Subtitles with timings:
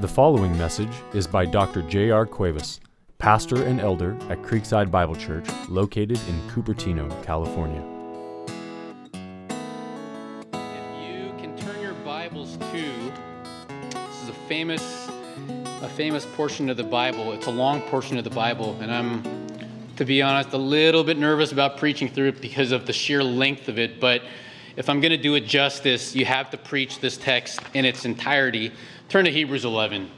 [0.00, 1.82] The following message is by Dr.
[1.82, 2.24] J.R.
[2.24, 2.80] Cuevas,
[3.18, 7.82] pastor and elder at Creekside Bible Church, located in Cupertino, California.
[10.54, 13.12] If you can turn your Bibles to
[13.90, 15.10] this is a famous
[15.82, 17.32] a famous portion of the Bible.
[17.32, 19.22] It's a long portion of the Bible, and I'm
[19.96, 23.22] to be honest a little bit nervous about preaching through it because of the sheer
[23.22, 24.22] length of it, but
[24.76, 28.06] if I'm going to do it justice, you have to preach this text in its
[28.06, 28.72] entirety.
[29.10, 30.08] Turn to Hebrews 11.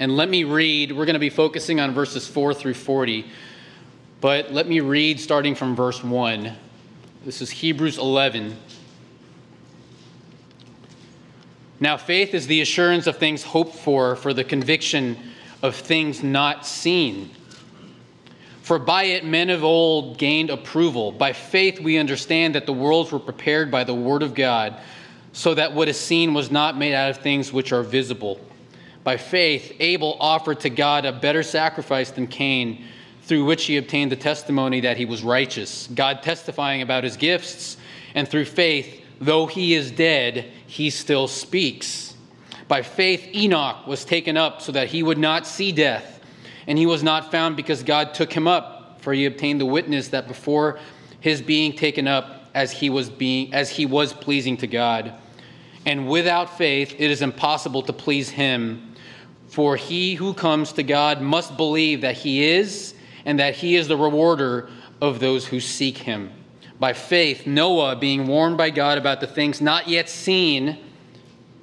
[0.00, 3.26] And let me read, we're going to be focusing on verses 4 through 40,
[4.22, 6.50] but let me read starting from verse 1.
[7.26, 8.56] This is Hebrews 11.
[11.78, 15.18] Now, faith is the assurance of things hoped for, for the conviction
[15.62, 17.28] of things not seen.
[18.62, 21.12] For by it men of old gained approval.
[21.12, 24.80] By faith we understand that the worlds were prepared by the word of God,
[25.34, 28.40] so that what is seen was not made out of things which are visible.
[29.02, 32.84] By faith Abel offered to God a better sacrifice than Cain,
[33.22, 37.76] through which he obtained the testimony that he was righteous, God testifying about his gifts.
[38.14, 42.14] And through faith, though he is dead, he still speaks.
[42.68, 46.20] By faith Enoch was taken up so that he would not see death
[46.68, 50.08] and he was not found because God took him up, for he obtained the witness
[50.08, 50.78] that before
[51.20, 55.12] his being taken up as he was being as he was pleasing to God.
[55.86, 58.94] And without faith it is impossible to please him,
[59.48, 63.88] for he who comes to God must believe that he is and that he is
[63.88, 64.68] the rewarder
[65.00, 66.30] of those who seek him.
[66.80, 70.78] By faith Noah being warned by God about the things not yet seen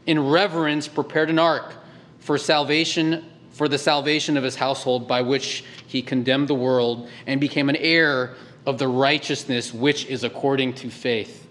[0.05, 1.75] in reverence prepared an ark
[2.19, 7.39] for salvation for the salvation of his household, by which he condemned the world and
[7.39, 8.35] became an heir
[8.66, 11.47] of the righteousness which is according to faith.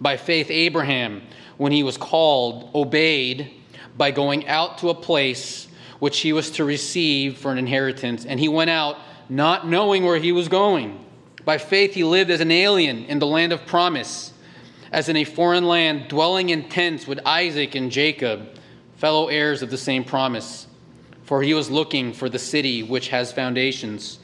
[0.00, 1.22] By faith, Abraham,
[1.60, 3.50] when he was called, obeyed
[3.96, 8.40] by going out to a place which he was to receive for an inheritance, and
[8.40, 8.96] he went out
[9.28, 11.04] not knowing where he was going.
[11.44, 14.32] By faith, he lived as an alien in the land of promise,
[14.90, 18.48] as in a foreign land, dwelling in tents with Isaac and Jacob,
[18.96, 20.66] fellow heirs of the same promise
[21.30, 24.18] for he was looking for the city which has foundations,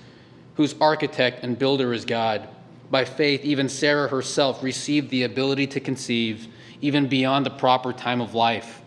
[0.56, 2.48] whose architect and builder is God.
[2.90, 6.48] By faith, even Sarah herself received the ability to conceive,
[6.80, 8.82] even beyond the proper time of life,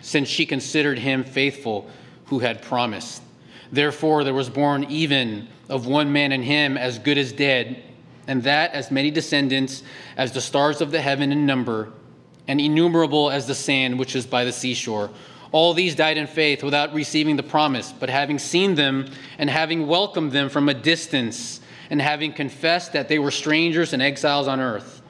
[0.00, 1.88] since she considered him faithful
[2.26, 3.22] who had promised.
[3.72, 7.82] Therefore, there was born even of one man in him as good as dead,
[8.26, 9.82] and that as many descendants
[10.16, 11.92] as the stars of the heaven in number,
[12.46, 15.10] and innumerable as the sand which is by the seashore
[15.54, 19.86] all these died in faith without receiving the promise, but having seen them and having
[19.86, 21.60] welcomed them from a distance,
[21.90, 25.00] and having confessed that they were strangers and exiles on earth.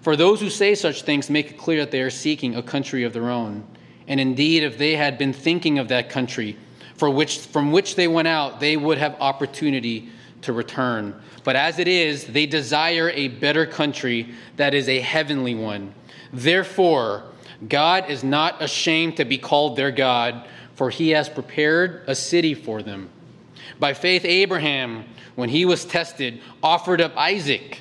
[0.00, 3.04] For those who say such things make it clear that they are seeking a country
[3.04, 3.66] of their own.
[4.06, 6.56] And indeed, if they had been thinking of that country
[6.98, 10.08] for which, from which they went out, they would have opportunity
[10.42, 11.14] to return.
[11.44, 15.94] But as it is, they desire a better country that is a heavenly one.
[16.32, 17.24] Therefore,
[17.68, 22.54] God is not ashamed to be called their God, for he has prepared a city
[22.54, 23.10] for them.
[23.78, 25.04] By faith, Abraham,
[25.34, 27.80] when he was tested, offered up Isaac.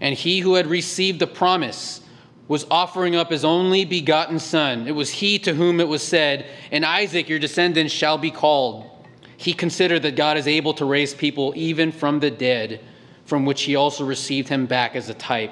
[0.00, 2.00] And he who had received the promise
[2.48, 4.86] was offering up his only begotten son.
[4.86, 8.90] It was he to whom it was said, And Isaac your descendants shall be called.
[9.36, 12.80] He considered that God is able to raise people even from the dead,
[13.24, 15.50] from which he also received him back as a type.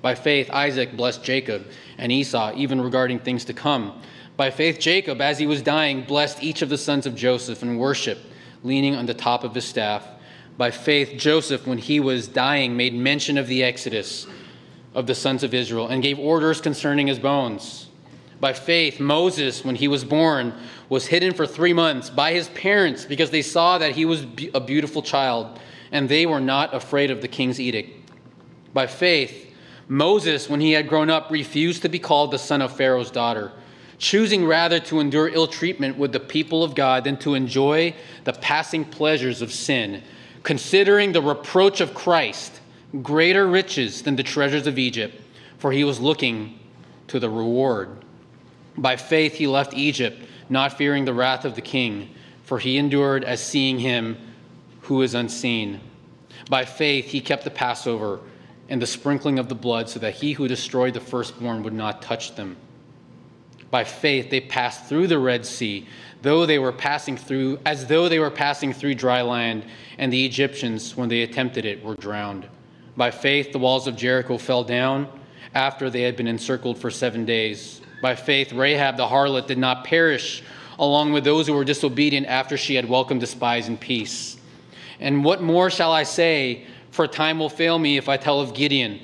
[0.00, 1.66] By faith, Isaac blessed Jacob
[1.98, 4.00] and Esau, even regarding things to come.
[4.36, 7.78] By faith, Jacob, as he was dying, blessed each of the sons of Joseph and
[7.78, 8.24] worshiped,
[8.64, 10.06] leaning on the top of his staff.
[10.56, 14.26] By faith, Joseph, when he was dying, made mention of the exodus
[14.94, 17.88] of the sons of Israel and gave orders concerning his bones.
[18.40, 20.52] By faith, Moses, when he was born,
[20.88, 24.60] was hidden for three months by his parents because they saw that he was a
[24.60, 25.60] beautiful child,
[25.92, 28.10] and they were not afraid of the king's edict.
[28.74, 29.54] By faith,
[29.88, 33.52] Moses, when he had grown up, refused to be called the son of Pharaoh's daughter,
[33.98, 37.94] choosing rather to endure ill treatment with the people of God than to enjoy
[38.24, 40.02] the passing pleasures of sin,
[40.42, 42.60] considering the reproach of Christ
[43.02, 45.20] greater riches than the treasures of Egypt,
[45.58, 46.58] for he was looking
[47.08, 48.04] to the reward.
[48.76, 52.10] By faith he left Egypt, not fearing the wrath of the king,
[52.44, 54.16] for he endured as seeing him
[54.82, 55.80] who is unseen.
[56.50, 58.20] By faith he kept the Passover
[58.68, 62.02] and the sprinkling of the blood, so that he who destroyed the firstborn would not
[62.02, 62.56] touch them.
[63.70, 65.86] By faith they passed through the Red Sea,
[66.22, 69.64] though they were passing through as though they were passing through dry land,
[69.98, 72.48] and the Egyptians, when they attempted it, were drowned.
[72.96, 75.08] By faith the walls of Jericho fell down
[75.54, 77.80] after they had been encircled for seven days.
[78.00, 80.42] By faith, Rahab the harlot did not perish
[80.78, 84.38] along with those who were disobedient after she had welcomed the spies in peace.
[85.00, 86.64] And what more shall I say?
[86.90, 89.00] For time will fail me if I tell of Gideon,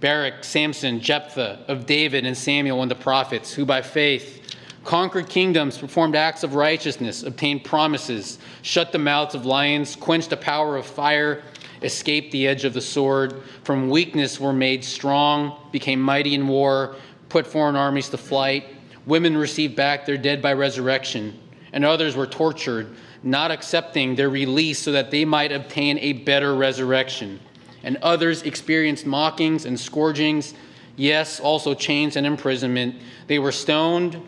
[0.00, 4.45] Barak, Samson, Jephthah, of David and Samuel and the prophets, who by faith
[4.86, 10.36] conquered kingdoms, performed acts of righteousness, obtained promises, shut the mouths of lions, quenched the
[10.36, 11.42] power of fire,
[11.82, 16.94] escaped the edge of the sword, from weakness were made strong, became mighty in war,
[17.28, 18.76] put foreign armies to flight.
[19.06, 21.38] Women received back their dead by resurrection,
[21.72, 26.54] and others were tortured, not accepting their release so that they might obtain a better
[26.54, 27.40] resurrection.
[27.82, 30.54] And others experienced mockings and scourgings,
[30.94, 32.96] yes, also chains and imprisonment.
[33.26, 34.20] They were stoned,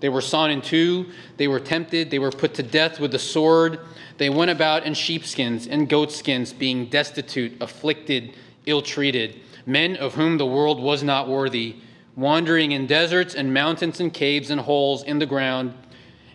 [0.00, 1.06] they were sawn in two,
[1.36, 3.80] they were tempted, they were put to death with the sword.
[4.16, 8.34] They went about in sheepskins and goatskins, being destitute, afflicted,
[8.66, 11.76] ill treated, men of whom the world was not worthy
[12.18, 15.72] wandering in deserts and mountains and caves and holes in the ground.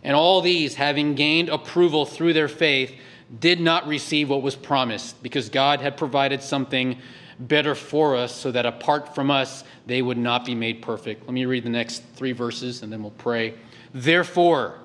[0.02, 2.94] And all these, having gained approval through their faith,
[3.38, 6.98] did not receive what was promised, because God had provided something
[7.48, 11.24] better for us, so that apart from us, they would not be made perfect.
[11.26, 13.56] Let me read the next three verses and then we'll pray.
[13.94, 14.80] Therefore,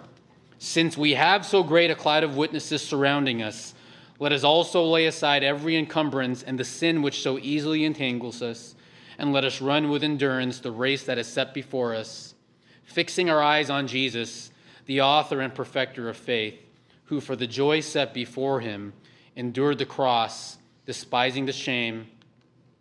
[0.58, 3.75] since we have so great a cloud of witnesses surrounding us,
[4.19, 8.75] let us also lay aside every encumbrance and the sin which so easily entangles us
[9.19, 12.34] and let us run with endurance the race that is set before us,
[12.84, 14.50] fixing our eyes on Jesus,
[14.87, 16.61] the author and perfecter of faith,
[17.04, 18.93] who for the joy set before him
[19.37, 22.08] endured the cross, despising the shame,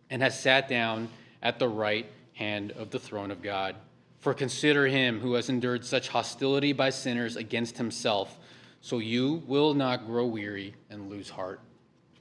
[0.10, 1.10] and has sat down
[1.42, 3.76] at the right hand of the throne of God.
[4.20, 8.38] For consider him who has endured such hostility by sinners against himself,
[8.82, 11.60] so you will not grow weary and lose heart.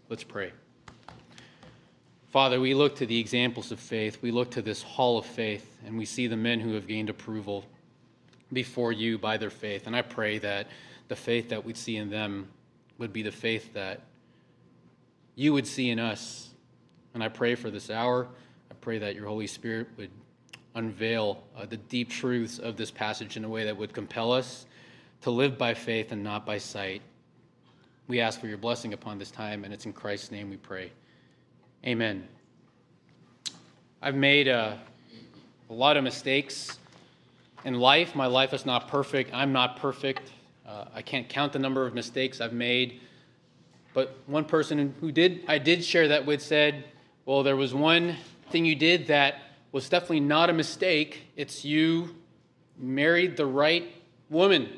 [0.08, 0.52] Let's pray.
[2.30, 4.20] Father, we look to the examples of faith.
[4.20, 7.08] We look to this hall of faith, and we see the men who have gained
[7.08, 7.64] approval
[8.52, 9.86] before you by their faith.
[9.86, 10.66] And I pray that
[11.08, 12.48] the faith that we see in them
[12.98, 14.00] would be the faith that
[15.34, 16.50] you would see in us.
[17.16, 18.28] And I pray for this hour.
[18.70, 20.10] I pray that your Holy Spirit would
[20.74, 24.66] unveil uh, the deep truths of this passage in a way that would compel us
[25.22, 27.00] to live by faith and not by sight.
[28.06, 30.92] We ask for your blessing upon this time, and it's in Christ's name we pray.
[31.86, 32.28] Amen.
[34.02, 34.78] I've made a,
[35.70, 36.78] a, lot of mistakes
[37.64, 38.14] in life.
[38.14, 39.30] My life is not perfect.
[39.32, 40.32] I'm not perfect.
[40.68, 43.00] Uh, I can't count the number of mistakes I've made.
[43.94, 46.84] But one person who did, I did share that with said,
[47.26, 48.14] well, there was one
[48.50, 49.42] thing you did that
[49.72, 51.24] was definitely not a mistake.
[51.34, 52.14] It's you
[52.78, 53.84] married the right
[54.30, 54.68] woman.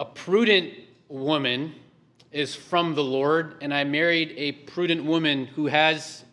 [0.00, 0.72] A prudent
[1.10, 1.74] woman
[2.32, 6.24] is from the Lord, and I married a prudent woman who has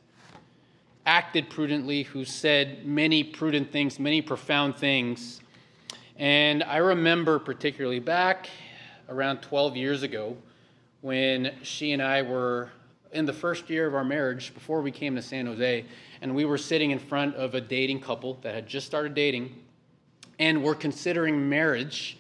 [1.05, 5.41] acted prudently, who said many prudent things, many profound things.
[6.15, 8.49] And I remember particularly back
[9.09, 10.37] around 12 years ago
[11.01, 12.69] when she and I were
[13.15, 15.85] in the first year of our marriage before we came to San Jose,
[16.21, 19.55] and we were sitting in front of a dating couple that had just started dating
[20.37, 22.19] and were considering marriage.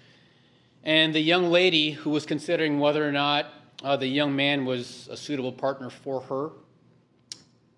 [0.83, 3.47] And the young lady who was considering whether or not
[3.83, 6.51] uh, the young man was a suitable partner for her,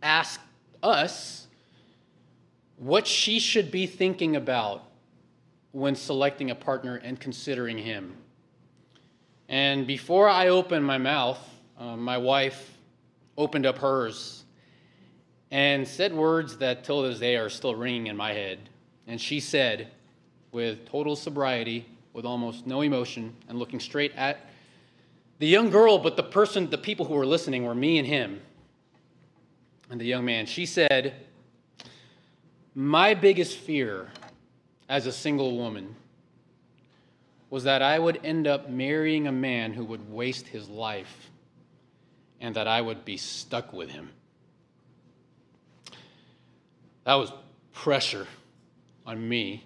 [0.03, 0.41] asked
[0.83, 1.47] us
[2.77, 4.83] what she should be thinking about
[5.71, 8.15] when selecting a partner and considering him.
[9.49, 11.39] And before I opened my mouth,
[11.79, 12.76] uh, my wife
[13.37, 14.43] opened up hers
[15.51, 18.57] and said words that till this day are still ringing in my head.
[19.05, 19.87] And she said,
[20.51, 24.49] with total sobriety, with almost no emotion, and looking straight at
[25.39, 28.41] the young girl, but the person, the people who were listening were me and him.
[29.89, 31.13] And the young man, she said,
[32.73, 34.09] My biggest fear
[34.89, 35.95] as a single woman
[37.49, 41.29] was that I would end up marrying a man who would waste his life
[42.39, 44.09] and that I would be stuck with him.
[47.03, 47.31] That was
[47.73, 48.27] pressure
[49.05, 49.63] on me.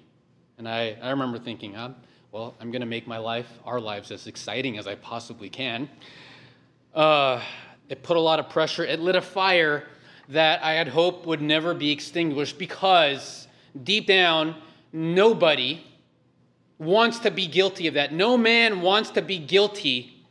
[0.57, 1.95] And I, I remember thinking, I'm,
[2.31, 5.89] well, I'm going to make my life, our lives, as exciting as I possibly can.
[6.93, 7.41] Uh,
[7.89, 8.85] it put a lot of pressure.
[8.85, 9.87] It lit a fire
[10.29, 13.47] that I had hoped would never be extinguished because
[13.83, 14.55] deep down,
[14.93, 15.83] nobody
[16.77, 18.13] wants to be guilty of that.
[18.13, 20.25] No man wants to be guilty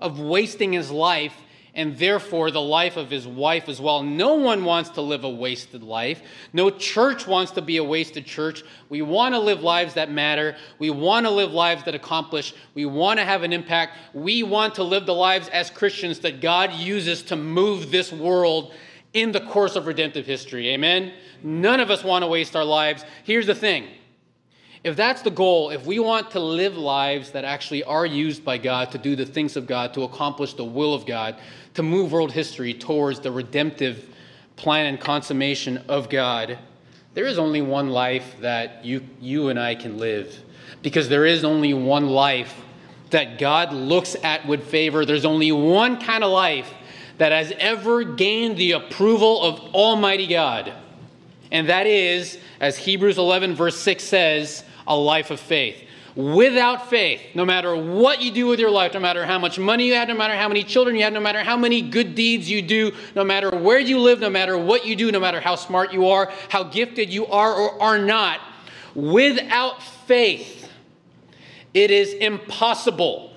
[0.00, 1.34] of wasting his life
[1.74, 4.02] and therefore the life of his wife as well.
[4.02, 6.22] No one wants to live a wasted life.
[6.52, 8.62] No church wants to be a wasted church.
[8.90, 10.56] We want to live lives that matter.
[10.78, 12.54] We want to live lives that accomplish.
[12.74, 13.96] We want to have an impact.
[14.12, 18.74] We want to live the lives as Christians that God uses to move this world
[19.14, 20.70] in the course of redemptive history.
[20.70, 21.12] Amen?
[21.42, 23.04] None of us want to waste our lives.
[23.24, 23.88] Here's the thing
[24.84, 28.58] if that's the goal, if we want to live lives that actually are used by
[28.58, 31.38] God to do the things of God, to accomplish the will of God,
[31.74, 34.08] to move world history towards the redemptive
[34.56, 36.58] plan and consummation of God,
[37.14, 40.36] there is only one life that you, you and I can live.
[40.82, 42.54] Because there is only one life
[43.10, 45.04] that God looks at with favor.
[45.04, 46.72] There's only one kind of life
[47.18, 50.72] that has ever gained the approval of Almighty God.
[51.50, 55.84] And that is, as Hebrews 11, verse 6 says, a life of faith.
[56.14, 59.86] Without faith, no matter what you do with your life, no matter how much money
[59.86, 62.50] you have, no matter how many children you have, no matter how many good deeds
[62.50, 65.56] you do, no matter where you live, no matter what you do, no matter how
[65.56, 68.40] smart you are, how gifted you are or are not,
[68.94, 70.70] without faith,
[71.72, 73.32] it is impossible,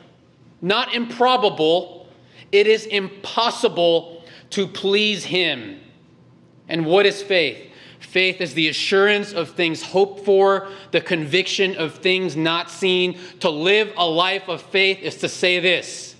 [0.61, 2.07] not improbable,
[2.51, 5.79] it is impossible to please Him.
[6.67, 7.71] And what is faith?
[7.99, 13.17] Faith is the assurance of things hoped for, the conviction of things not seen.
[13.41, 16.15] To live a life of faith is to say this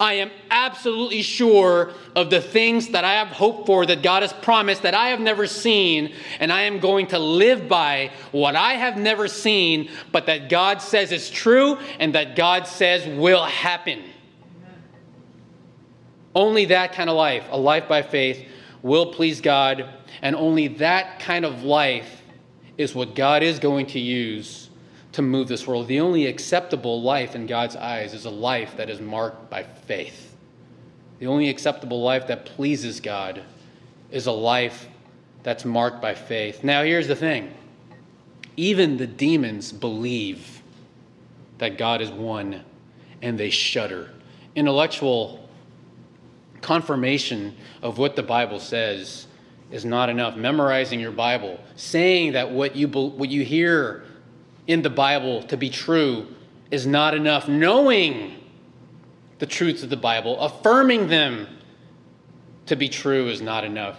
[0.00, 4.32] I am absolutely sure of the things that I have hoped for, that God has
[4.32, 8.74] promised, that I have never seen, and I am going to live by what I
[8.74, 14.02] have never seen, but that God says is true and that God says will happen.
[16.34, 18.46] Only that kind of life, a life by faith,
[18.82, 19.86] will please God
[20.22, 22.22] and only that kind of life
[22.78, 24.70] is what God is going to use
[25.12, 25.88] to move this world.
[25.88, 30.36] The only acceptable life in God's eyes is a life that is marked by faith.
[31.18, 33.42] The only acceptable life that pleases God
[34.10, 34.88] is a life
[35.42, 36.64] that's marked by faith.
[36.64, 37.52] Now, here's the thing
[38.56, 40.62] even the demons believe
[41.58, 42.64] that God is one
[43.22, 44.10] and they shudder.
[44.54, 45.48] Intellectual
[46.60, 49.26] confirmation of what the Bible says
[49.70, 50.36] is not enough.
[50.36, 54.04] Memorizing your Bible, saying that what you, what you hear
[54.66, 56.26] in the Bible to be true
[56.70, 57.48] is not enough.
[57.48, 58.36] Knowing
[59.38, 61.46] the truths of the Bible, affirming them
[62.66, 63.98] to be true is not enough.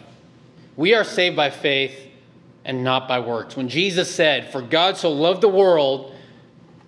[0.75, 2.07] We are saved by faith
[2.63, 3.55] and not by works.
[3.55, 6.15] When Jesus said, For God so loved the world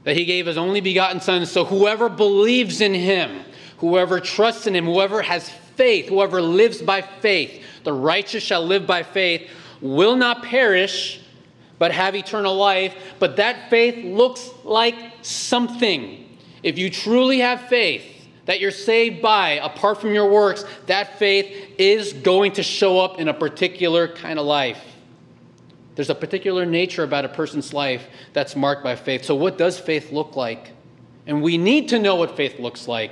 [0.04, 3.44] that he gave his only begotten Son, so whoever believes in him,
[3.78, 8.88] whoever trusts in him, whoever has faith, whoever lives by faith, the righteous shall live
[8.88, 9.50] by faith,
[9.82, 11.22] will not perish,
[11.80, 12.96] but have eternal life.
[13.20, 16.38] But that faith looks like something.
[16.62, 18.04] If you truly have faith
[18.46, 23.20] that you're saved by, apart from your works, that faith is going to show up
[23.20, 24.82] in a particular kind of life.
[25.96, 29.24] There's a particular nature about a person's life that's marked by faith.
[29.24, 30.72] So, what does faith look like?
[31.28, 33.12] And we need to know what faith looks like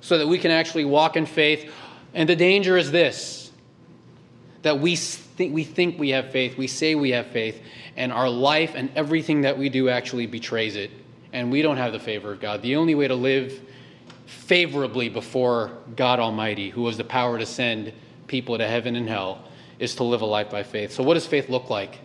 [0.00, 1.72] so that we can actually walk in faith.
[2.14, 3.41] And the danger is this
[4.62, 7.60] that we think, we think we have faith, we say we have faith,
[7.96, 10.90] and our life and everything that we do actually betrays it.
[11.32, 12.62] And we don't have the favor of God.
[12.62, 13.60] The only way to live
[14.26, 17.92] favorably before God Almighty, who has the power to send
[18.26, 19.44] people to heaven and hell,
[19.78, 20.92] is to live a life by faith.
[20.92, 21.98] So, what does faith look like?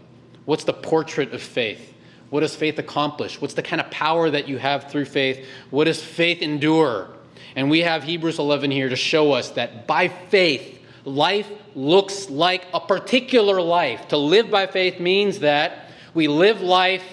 [0.45, 1.93] What's the portrait of faith?
[2.29, 3.39] What does faith accomplish?
[3.41, 5.45] What's the kind of power that you have through faith?
[5.69, 7.09] What does faith endure?
[7.55, 10.76] And we have Hebrews 11 here to show us that by faith,
[11.07, 14.09] life looks like a particular life.
[14.09, 17.03] To live by faith means that we live life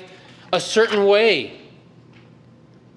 [0.53, 1.61] a certain way.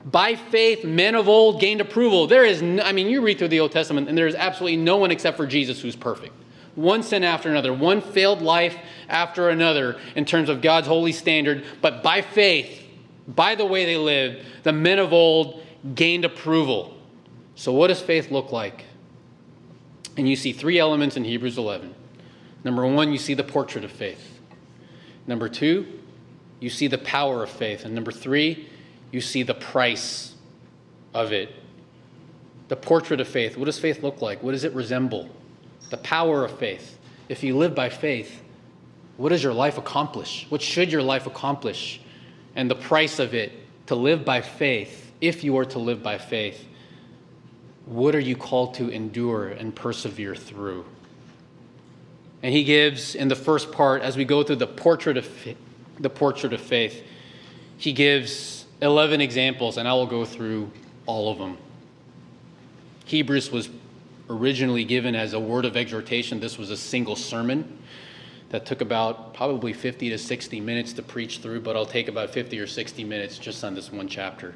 [0.06, 2.28] By faith, men of old gained approval.
[2.28, 4.78] There is, no, I mean, you read through the Old Testament, and there is absolutely
[4.78, 6.34] no one except for Jesus who's perfect.
[6.76, 8.78] One sin after another, one failed life
[9.10, 11.66] after another in terms of God's holy standard.
[11.82, 12.84] But by faith,
[13.28, 15.62] by the way they lived, the men of old
[15.96, 16.96] gained approval.
[17.56, 18.86] So, what does faith look like?
[20.18, 21.94] And you see three elements in Hebrews 11.
[22.64, 24.40] Number one, you see the portrait of faith.
[25.28, 25.86] Number two,
[26.60, 27.86] you see the power of faith.
[27.86, 28.68] And number three,
[29.12, 30.34] you see the price
[31.14, 31.54] of it.
[32.68, 33.58] The portrait of faith.
[33.58, 34.42] What does faith look like?
[34.42, 35.30] What does it resemble?
[35.92, 36.98] The power of faith.
[37.30, 38.42] If you live by faith,
[39.18, 40.46] what does your life accomplish?
[40.50, 42.02] What should your life accomplish?
[42.56, 43.52] And the price of it,
[43.86, 46.66] to live by faith, if you are to live by faith,
[47.88, 50.86] what are you called to endure and persevere through?
[52.44, 55.28] And he gives in the first part, as we go through the portrait of
[56.00, 57.04] the portrait of faith,
[57.78, 60.70] he gives 11 examples, and I will go through
[61.06, 61.58] all of them.
[63.06, 63.70] Hebrews was
[64.30, 66.40] originally given as a word of exhortation.
[66.40, 67.80] This was a single sermon
[68.50, 72.32] that took about probably 50 to 60 minutes to preach through, but I'll take about
[72.32, 74.54] 50 or 60 minutes just on this one chapter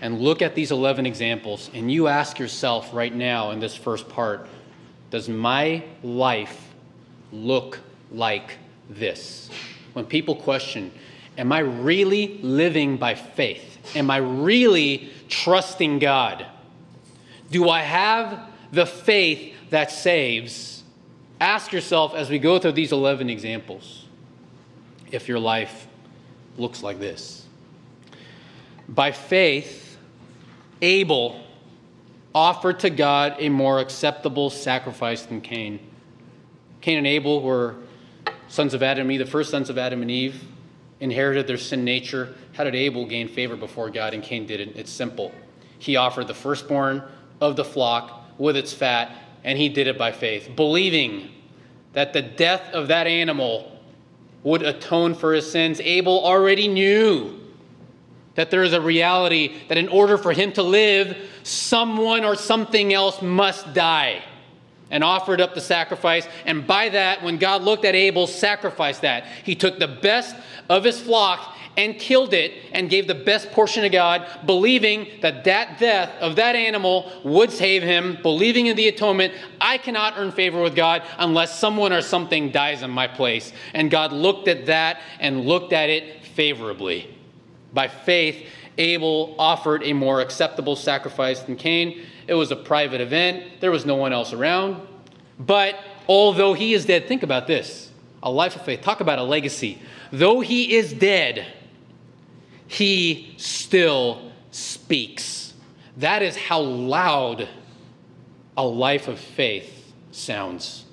[0.00, 4.08] and look at these 11 examples, and you ask yourself right now in this first
[4.08, 4.48] part
[5.10, 6.74] does my life
[7.32, 7.78] look
[8.10, 8.58] like
[8.90, 9.48] this.
[9.92, 10.90] When people question,
[11.38, 13.94] Am I really living by faith?
[13.94, 16.46] Am I really trusting God?
[17.50, 20.82] Do I have the faith that saves?
[21.40, 24.06] Ask yourself as we go through these 11 examples
[25.12, 25.86] if your life
[26.56, 27.44] looks like this.
[28.88, 29.85] By faith,
[30.82, 31.42] Abel
[32.34, 35.80] offered to God a more acceptable sacrifice than Cain.
[36.80, 37.76] Cain and Abel were
[38.48, 40.44] sons of Adam and Eve, the first sons of Adam and Eve,
[41.00, 42.34] inherited their sin nature.
[42.52, 44.76] How did Abel gain favor before God and Cain didn't?
[44.76, 45.32] It's simple.
[45.78, 47.02] He offered the firstborn
[47.40, 51.30] of the flock with its fat, and he did it by faith, believing
[51.92, 53.80] that the death of that animal
[54.42, 55.80] would atone for his sins.
[55.80, 57.35] Abel already knew
[58.36, 62.92] that there is a reality that in order for him to live, someone or something
[62.92, 64.22] else must die
[64.90, 66.28] and offered up the sacrifice.
[66.44, 69.26] And by that, when God looked at Abel, sacrificed that.
[69.44, 70.36] He took the best
[70.68, 75.44] of his flock and killed it and gave the best portion to God, believing that
[75.44, 79.34] that death of that animal would save him, believing in the atonement.
[79.60, 83.52] I cannot earn favor with God unless someone or something dies in my place.
[83.74, 87.15] And God looked at that and looked at it favorably.
[87.76, 92.00] By faith, Abel offered a more acceptable sacrifice than Cain.
[92.26, 94.80] It was a private event, there was no one else around.
[95.38, 95.78] But
[96.08, 97.92] although he is dead, think about this
[98.22, 98.80] a life of faith.
[98.80, 99.78] Talk about a legacy.
[100.10, 101.46] Though he is dead,
[102.66, 105.52] he still speaks.
[105.98, 107.46] That is how loud
[108.56, 110.86] a life of faith sounds.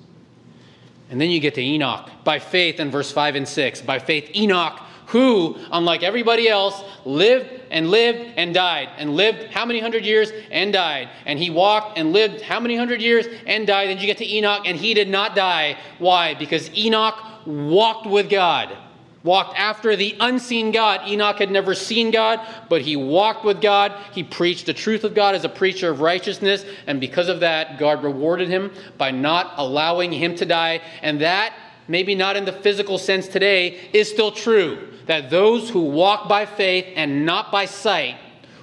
[1.08, 2.10] And then you get to Enoch.
[2.24, 4.80] By faith, in verse 5 and 6, by faith, Enoch,
[5.14, 10.32] who, unlike everybody else, lived and lived and died, and lived how many hundred years
[10.50, 11.08] and died.
[11.24, 13.90] And he walked and lived how many hundred years and died.
[13.90, 15.78] Then you get to Enoch, and he did not die.
[16.00, 16.34] Why?
[16.34, 17.14] Because Enoch
[17.46, 18.76] walked with God
[19.22, 21.08] walked after the unseen God.
[21.08, 23.92] Enoch had never seen God, but he walked with God.
[24.12, 27.78] He preached the truth of God as a preacher of righteousness, and because of that,
[27.78, 30.82] God rewarded him by not allowing him to die.
[31.00, 31.54] And that,
[31.88, 34.90] maybe not in the physical sense today, is still true.
[35.06, 38.16] That those who walk by faith and not by sight,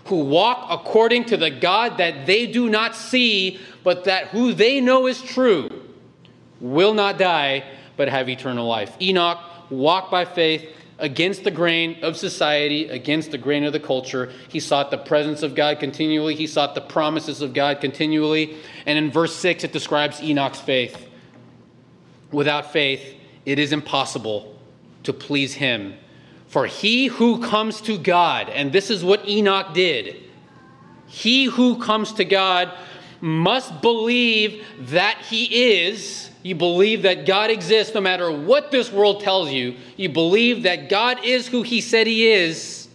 [0.06, 4.82] who walk according to the God that they do not see, but that who they
[4.82, 5.69] know is true,
[6.60, 7.63] will not die,
[7.97, 8.95] but have eternal life.
[9.01, 10.67] Enoch walked by faith
[10.99, 14.32] against the grain of society, against the grain of the culture.
[14.49, 18.58] He sought the presence of God continually, he sought the promises of God continually.
[18.86, 21.08] And in verse 6, it describes Enoch's faith.
[22.32, 24.56] Without faith, it is impossible
[25.04, 25.95] to please him.
[26.51, 30.17] For he who comes to God, and this is what Enoch did,
[31.07, 32.71] he who comes to God
[33.19, 39.21] must believe that he is you believe that God exists no matter what this world
[39.21, 39.75] tells you.
[39.95, 42.87] You believe that God is who He said He is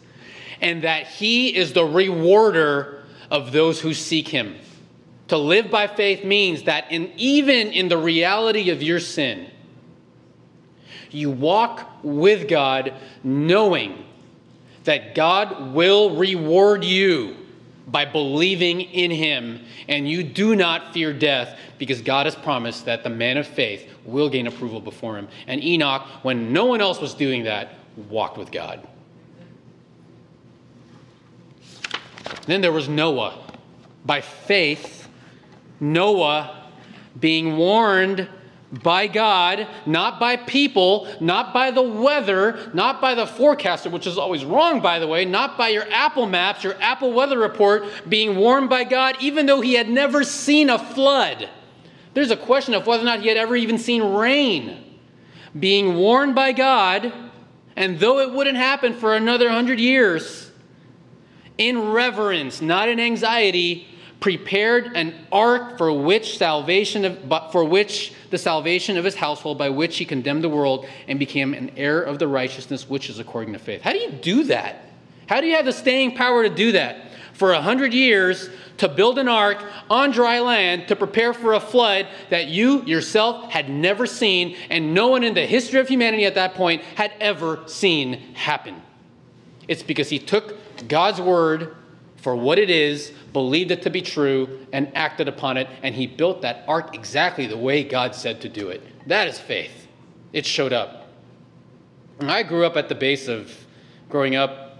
[0.60, 4.56] and that He is the rewarder of those who seek Him.
[5.28, 9.50] To live by faith means that in, even in the reality of your sin,
[11.16, 12.92] you walk with God
[13.24, 14.04] knowing
[14.84, 17.36] that God will reward you
[17.88, 23.04] by believing in him, and you do not fear death because God has promised that
[23.04, 25.28] the man of faith will gain approval before him.
[25.46, 27.74] And Enoch, when no one else was doing that,
[28.08, 28.86] walked with God.
[32.46, 33.42] Then there was Noah.
[34.04, 35.08] By faith,
[35.80, 36.70] Noah,
[37.18, 38.28] being warned
[38.72, 44.18] by God, not by people, not by the weather, not by the forecaster, which is
[44.18, 48.36] always wrong, by the way, not by your Apple Maps, your Apple weather report, being
[48.36, 51.48] warned by God, even though he had never seen a flood.
[52.14, 54.82] There's a question of whether or not he had ever even seen rain.
[55.58, 57.12] Being warned by God,
[57.76, 60.50] and though it wouldn't happen for another hundred years,
[61.56, 63.86] in reverence, not in anxiety,
[64.20, 69.68] prepared an ark for which salvation of, for which the salvation of his household by
[69.68, 73.52] which he condemned the world and became an heir of the righteousness which is according
[73.52, 73.82] to faith.
[73.82, 74.82] How do you do that?
[75.28, 77.10] How do you have the staying power to do that?
[77.34, 78.48] For a hundred years,
[78.78, 83.50] to build an ark on dry land to prepare for a flood that you yourself
[83.50, 87.12] had never seen, and no one in the history of humanity at that point had
[87.20, 88.82] ever seen happen.
[89.68, 90.56] It's because he took
[90.88, 91.76] God's word
[92.16, 96.06] for what it is, believed it to be true, and acted upon it, and he
[96.06, 98.80] built that ark exactly the way God said to do it.
[99.06, 99.88] That is faith.
[100.32, 101.08] It showed up.
[102.20, 103.52] I grew up at the base of,
[104.08, 104.78] growing up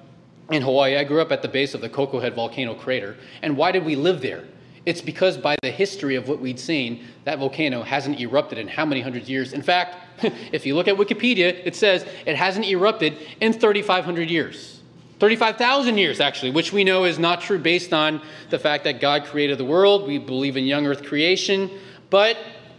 [0.50, 3.18] in Hawaii, I grew up at the base of the Koko Head volcano crater.
[3.42, 4.44] And why did we live there?
[4.86, 8.86] It's because by the history of what we'd seen, that volcano hasn't erupted in how
[8.86, 9.52] many hundred years?
[9.52, 9.96] In fact,
[10.50, 14.75] if you look at Wikipedia, it says it hasn't erupted in 3,500 years.
[15.18, 19.24] 35,000 years, actually, which we know is not true based on the fact that God
[19.24, 20.06] created the world.
[20.06, 21.70] We believe in young earth creation.
[22.10, 22.36] But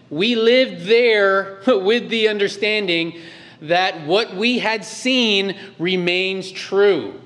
[0.09, 3.19] we lived there with the understanding
[3.61, 7.19] that what we had seen remains true.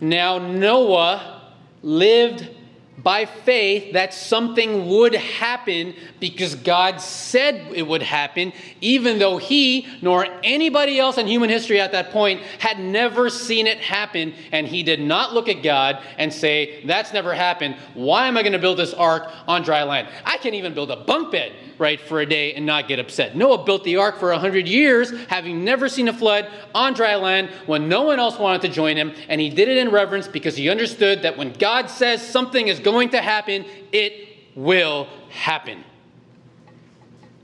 [0.00, 2.55] Now, Noah lived
[2.98, 9.86] by faith that something would happen because God said it would happen, even though he
[10.00, 14.32] nor anybody else in human history at that point had never seen it happen.
[14.52, 17.76] And he did not look at God and say, That's never happened.
[17.94, 20.08] Why am I going to build this ark on dry land?
[20.24, 23.36] I can't even build a bunk bed, right, for a day and not get upset.
[23.36, 27.50] Noah built the ark for 100 years, having never seen a flood on dry land
[27.66, 29.12] when no one else wanted to join him.
[29.28, 32.80] And he did it in reverence because he understood that when God says something is
[32.86, 35.82] going to happen, it will happen.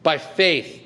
[0.05, 0.81] By faith,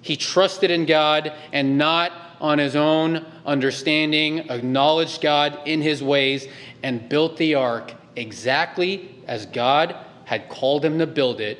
[0.00, 6.48] he trusted in God and not on his own understanding, acknowledged God in his ways,
[6.82, 11.58] and built the ark exactly as God had called him to build it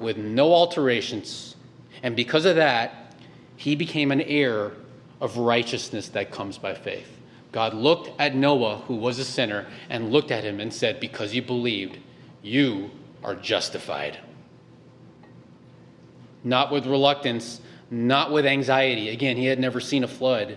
[0.00, 1.54] with no alterations.
[2.02, 3.14] And because of that,
[3.54, 4.72] he became an heir
[5.20, 7.17] of righteousness that comes by faith.
[7.58, 11.34] God looked at Noah, who was a sinner, and looked at him and said, Because
[11.34, 11.98] you believed,
[12.40, 12.88] you
[13.24, 14.16] are justified.
[16.44, 19.08] Not with reluctance, not with anxiety.
[19.08, 20.56] Again, he had never seen a flood,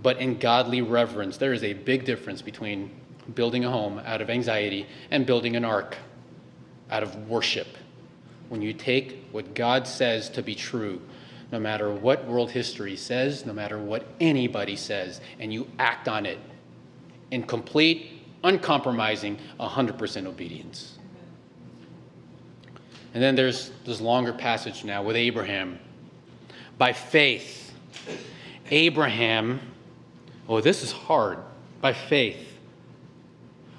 [0.00, 1.36] but in godly reverence.
[1.36, 2.92] There is a big difference between
[3.34, 5.98] building a home out of anxiety and building an ark
[6.90, 7.68] out of worship.
[8.48, 11.02] When you take what God says to be true,
[11.50, 16.26] no matter what world history says, no matter what anybody says, and you act on
[16.26, 16.38] it
[17.30, 20.98] in complete, uncompromising, 100% obedience.
[23.14, 25.78] And then there's this longer passage now with Abraham.
[26.76, 27.72] By faith,
[28.70, 29.60] Abraham,
[30.48, 31.38] oh, this is hard.
[31.80, 32.58] By faith,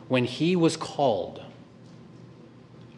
[0.07, 1.43] when he was called,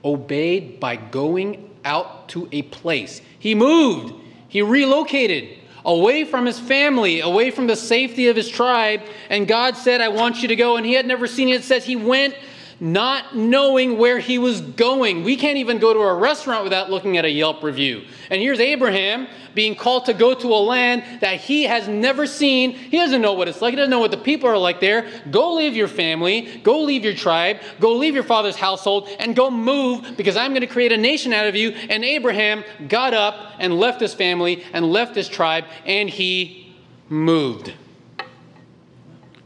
[0.04, 3.22] obeyed by going out to a place.
[3.38, 4.14] He moved,
[4.52, 9.02] he relocated away from his family, away from the safety of his tribe.
[9.30, 10.76] And God said, I want you to go.
[10.76, 11.62] And he had never seen it.
[11.62, 12.36] It says he went
[12.82, 15.24] not knowing where he was going.
[15.24, 18.06] We can't even go to a restaurant without looking at a Yelp review.
[18.32, 22.72] And here's Abraham being called to go to a land that he has never seen.
[22.72, 25.08] He doesn't know what it's like, he doesn't know what the people are like there.
[25.30, 29.52] Go leave your family, go leave your tribe, go leave your father's household, and go
[29.52, 31.70] move because I'm going to create a nation out of you.
[31.70, 36.74] And Abraham got up and left his family and left his tribe, and he
[37.10, 37.74] moved.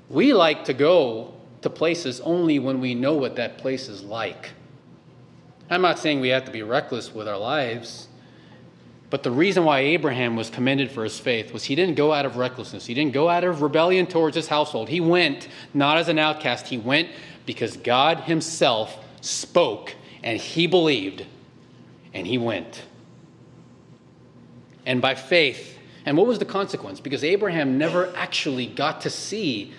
[0.07, 1.34] We like to go
[1.65, 4.51] to places only when we know what that place is like.
[5.67, 8.07] I'm not saying we have to be reckless with our lives,
[9.09, 12.23] but the reason why Abraham was commended for his faith was he didn't go out
[12.23, 12.85] of recklessness.
[12.85, 14.89] He didn't go out of rebellion towards his household.
[14.89, 17.09] He went not as an outcast, he went
[17.47, 21.25] because God himself spoke and he believed
[22.13, 22.83] and he went.
[24.85, 26.99] And by faith, and what was the consequence?
[26.99, 29.73] Because Abraham never actually got to see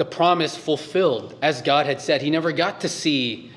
[0.00, 2.22] the promise fulfilled as God had said.
[2.22, 3.52] He never got to see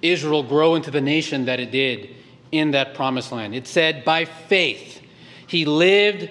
[0.00, 2.10] Israel grow into the nation that it did
[2.52, 3.52] in that promised land.
[3.52, 5.02] It said, by faith,
[5.48, 6.30] he lived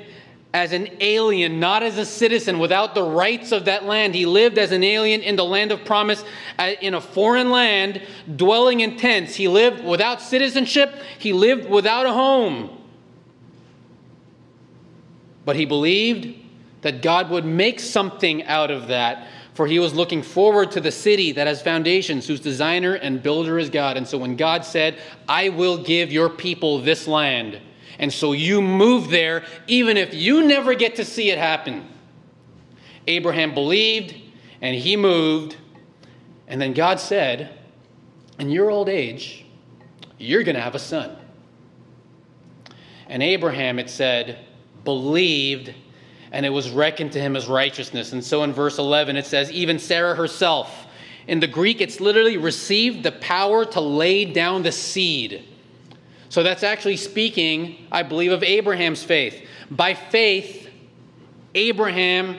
[0.54, 4.16] as an alien, not as a citizen, without the rights of that land.
[4.16, 6.24] He lived as an alien in the land of promise,
[6.58, 8.02] uh, in a foreign land,
[8.38, 9.36] dwelling in tents.
[9.36, 12.70] He lived without citizenship, he lived without a home.
[15.44, 16.41] But he believed
[16.82, 20.92] that God would make something out of that, for he was looking forward to the
[20.92, 23.98] city that has foundations, whose designer and builder is God.
[23.98, 27.60] And so when God said, I will give your people this land,
[28.00, 31.88] and so you move there, even if you never get to see it happen.
[33.08, 34.16] Abraham believed
[34.62, 35.58] and he moved,
[36.48, 37.58] and then God said,
[38.40, 39.46] In your old age,
[40.18, 41.16] you're going to have a son.
[43.08, 44.40] And Abraham, it said,
[44.84, 45.74] believed
[46.32, 48.14] and it was reckoned to him as righteousness.
[48.14, 50.88] And so in verse 11 it says, even Sarah herself.
[51.28, 55.44] In the Greek, it's literally received the power to lay down the seed.
[56.30, 59.46] So that's actually speaking, I believe, of Abraham's faith.
[59.70, 60.70] By faith,
[61.54, 62.38] Abraham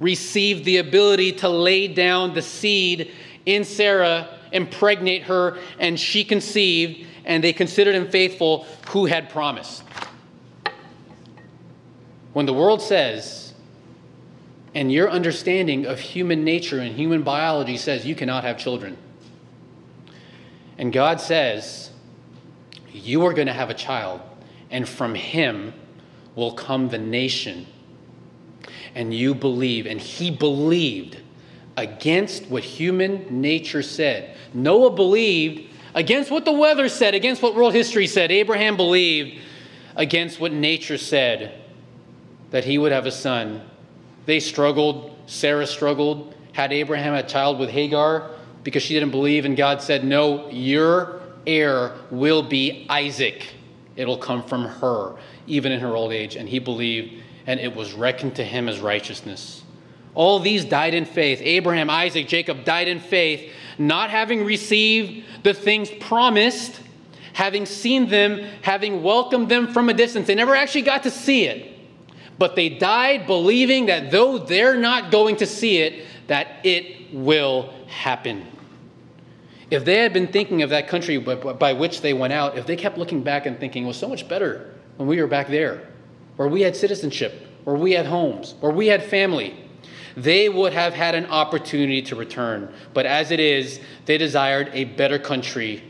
[0.00, 3.12] received the ability to lay down the seed
[3.46, 9.84] in Sarah, impregnate her, and she conceived, and they considered him faithful who had promised.
[12.32, 13.52] When the world says
[14.74, 18.96] and your understanding of human nature and human biology says you cannot have children.
[20.78, 21.90] And God says,
[22.90, 24.22] You are going to have a child,
[24.70, 25.74] and from him
[26.34, 27.66] will come the nation.
[28.94, 31.18] And you believe, and he believed
[31.76, 34.36] against what human nature said.
[34.54, 38.30] Noah believed against what the weather said, against what world history said.
[38.30, 39.38] Abraham believed
[39.96, 41.61] against what nature said
[42.52, 43.60] that he would have a son.
[44.26, 45.16] They struggled.
[45.26, 46.34] Sarah struggled.
[46.52, 48.30] Had Abraham a child with Hagar
[48.62, 53.54] because she didn't believe, and God said, No, your heir will be Isaac.
[53.96, 56.36] It'll come from her, even in her old age.
[56.36, 59.62] And he believed, and it was reckoned to him as righteousness.
[60.14, 61.40] All these died in faith.
[61.42, 66.80] Abraham, Isaac, Jacob died in faith, not having received the things promised,
[67.32, 70.26] having seen them, having welcomed them from a distance.
[70.26, 71.71] They never actually got to see it.
[72.42, 77.72] But they died believing that though they're not going to see it, that it will
[77.86, 78.44] happen.
[79.70, 82.74] If they had been thinking of that country by which they went out, if they
[82.74, 85.86] kept looking back and thinking, was so much better when we were back there,
[86.34, 89.54] where we had citizenship, where we had homes, where we had family,
[90.16, 92.74] they would have had an opportunity to return.
[92.92, 95.84] But as it is, they desired a better country,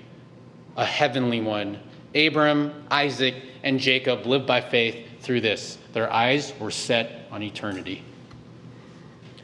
[0.77, 1.79] a heavenly one.
[2.15, 5.79] Abram, Isaac, and Jacob lived by faith through this.
[5.93, 8.03] Their eyes were set on eternity.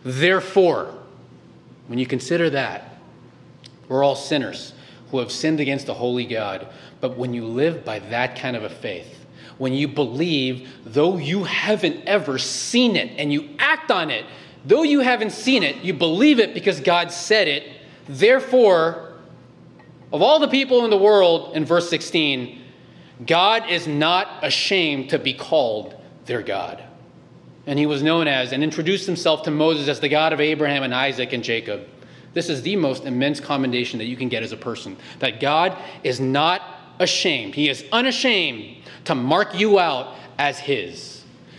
[0.05, 0.95] Therefore,
[1.87, 2.99] when you consider that,
[3.89, 4.73] we're all sinners
[5.11, 6.69] who have sinned against the holy God.
[7.01, 11.45] But when you live by that kind of a faith, when you believe, though you
[11.45, 14.25] haven't ever seen it, and you act on it,
[14.65, 17.65] Though you haven't seen it, you believe it because God said it.
[18.09, 19.15] Therefore,
[20.13, 22.63] of all the people in the world, in verse 16,
[23.27, 25.95] God is not ashamed to be called
[26.29, 26.83] their God.
[27.67, 30.85] And he was known as and introduced himself to Moses as the God of Abraham
[30.85, 31.87] and Isaac and Jacob.
[32.33, 35.77] This is the most immense commendation that you can get as a person that God
[36.05, 36.63] is not
[37.01, 41.18] ashamed, He is unashamed to mark you out as His.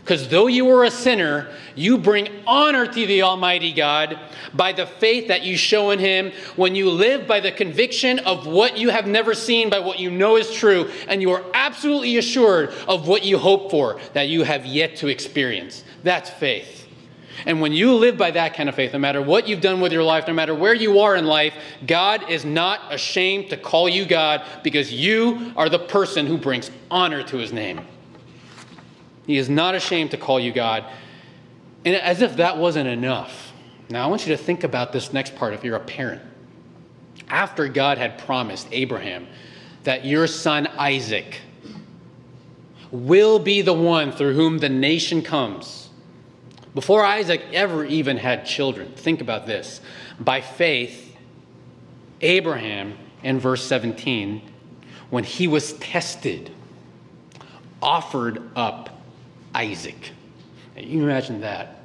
[0.09, 4.19] Because though you were a sinner, you bring honor to the Almighty God
[4.55, 8.47] by the faith that you show in Him when you live by the conviction of
[8.47, 12.17] what you have never seen, by what you know is true, and you are absolutely
[12.17, 15.83] assured of what you hope for that you have yet to experience.
[16.01, 16.87] That's faith.
[17.45, 19.93] And when you live by that kind of faith, no matter what you've done with
[19.93, 21.53] your life, no matter where you are in life,
[21.85, 26.71] God is not ashamed to call you God because you are the person who brings
[26.89, 27.81] honor to His name.
[29.29, 30.85] He is not ashamed to call you God.
[31.85, 33.53] And as if that wasn't enough.
[33.87, 36.23] Now, I want you to think about this next part if you're a parent.
[37.27, 39.27] After God had promised Abraham
[39.83, 41.41] that your son Isaac
[42.89, 45.89] will be the one through whom the nation comes,
[46.73, 49.79] before Isaac ever even had children, think about this.
[50.19, 51.15] By faith,
[52.21, 54.41] Abraham, in verse 17,
[55.11, 56.49] when he was tested,
[57.79, 58.95] offered up
[59.53, 60.11] Isaac.
[60.75, 61.75] Now, you imagine that.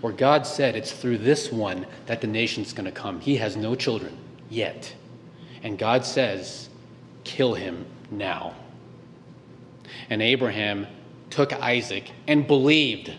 [0.00, 3.20] Where God said it's through this one that the nation's going to come.
[3.20, 4.16] He has no children
[4.48, 4.94] yet.
[5.62, 6.68] And God says,
[7.24, 8.54] kill him now.
[10.10, 10.86] And Abraham
[11.30, 13.12] took Isaac and believed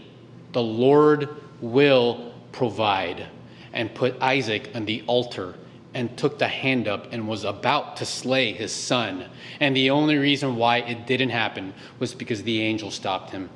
[0.54, 1.30] the Lord
[1.62, 3.28] will provide
[3.74, 5.56] and put Isaac on the altar
[5.94, 9.26] and took the hand up and was about to slay his son.
[9.60, 13.50] And the only reason why it didn't happen was because the angel stopped him.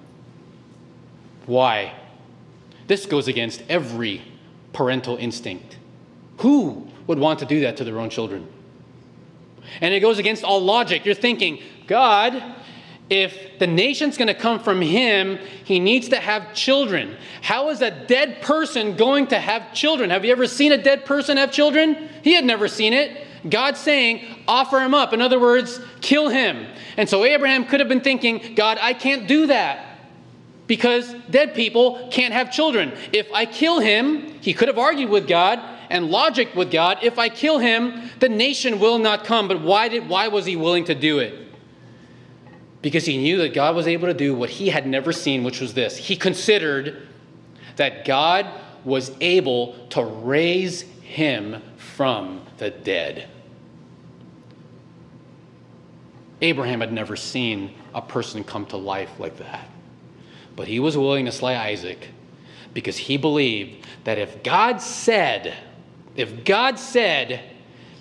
[1.46, 1.94] Why?
[2.88, 4.22] This goes against every
[4.74, 5.78] parental instinct.
[6.40, 8.48] Who would want to do that to their own children?
[9.82, 11.06] And it goes against all logic.
[11.06, 12.42] You're thinking, God,
[13.10, 17.16] if the nation's going to come from him, he needs to have children.
[17.42, 20.10] How is a dead person going to have children?
[20.10, 22.10] Have you ever seen a dead person have children?
[22.24, 23.28] He had never seen it.
[23.50, 25.12] God's saying, offer him up.
[25.12, 26.66] In other words, kill him.
[26.96, 30.00] And so Abraham could have been thinking, God, I can't do that
[30.68, 32.94] because dead people can't have children.
[33.12, 37.00] If I kill him, he could have argued with God and logic with God.
[37.02, 39.50] If I kill him, the nation will not come.
[39.50, 41.43] But why did why was he willing to do it?
[42.84, 45.62] Because he knew that God was able to do what he had never seen, which
[45.62, 45.96] was this.
[45.96, 47.08] He considered
[47.78, 48.46] that God
[48.84, 53.30] was able to raise him from the dead.
[56.42, 59.70] Abraham had never seen a person come to life like that.
[60.58, 62.10] But he was willing to slay Isaac
[62.74, 65.56] because he believed that if God said,
[66.18, 67.42] if God said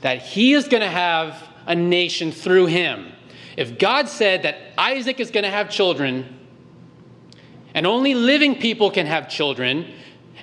[0.00, 3.12] that he is going to have a nation through him,
[3.56, 6.38] if God said that Isaac is going to have children,
[7.74, 9.90] and only living people can have children,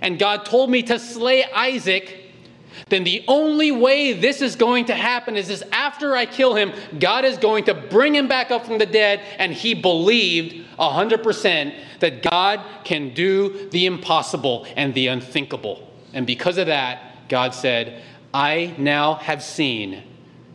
[0.02, 2.20] and God told me to slay Isaac,
[2.88, 6.72] then the only way this is going to happen is this after I kill him,
[7.00, 9.22] God is going to bring him back up from the dead.
[9.38, 15.88] And he believed 100% that God can do the impossible and the unthinkable.
[16.14, 18.02] And because of that, God said,
[18.34, 20.04] I now have seen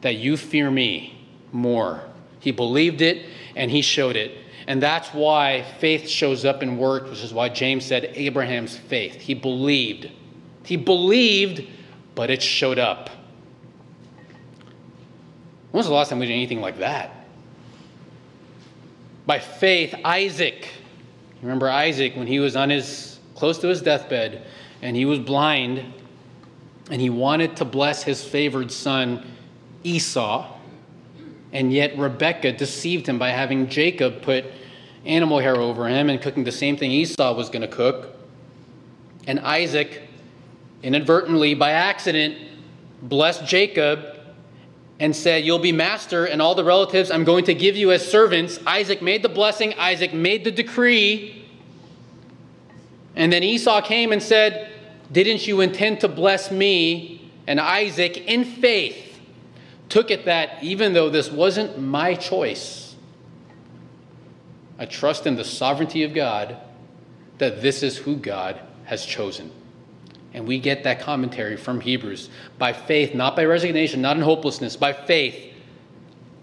[0.00, 1.20] that you fear me
[1.52, 2.02] more.
[2.40, 4.32] He believed it and he showed it.
[4.66, 9.20] And that's why faith shows up and works, which is why James said Abraham's faith.
[9.20, 10.10] He believed.
[10.64, 11.66] He believed,
[12.14, 13.10] but it showed up.
[15.70, 17.10] When was the last time we did anything like that?
[19.26, 20.68] By faith, Isaac.
[21.42, 24.46] Remember Isaac when he was on his close to his deathbed
[24.80, 25.92] and he was blind
[26.90, 29.26] and he wanted to bless his favored son
[29.82, 30.53] Esau.
[31.54, 34.44] And yet Rebekah deceived him by having Jacob put
[35.06, 38.16] animal hair over him and cooking the same thing Esau was going to cook.
[39.26, 40.02] And Isaac,
[40.82, 42.36] inadvertently, by accident,
[43.02, 44.14] blessed Jacob
[44.98, 48.06] and said, You'll be master, and all the relatives I'm going to give you as
[48.06, 48.58] servants.
[48.66, 51.46] Isaac made the blessing, Isaac made the decree.
[53.16, 54.70] And then Esau came and said,
[55.12, 57.30] Didn't you intend to bless me?
[57.46, 59.13] And Isaac, in faith,
[59.94, 62.96] took it that even though this wasn't my choice,
[64.76, 66.56] I trust in the sovereignty of God
[67.38, 69.52] that this is who God has chosen.
[70.32, 72.28] And we get that commentary from Hebrews.
[72.58, 75.52] By faith, not by resignation, not in hopelessness, by faith,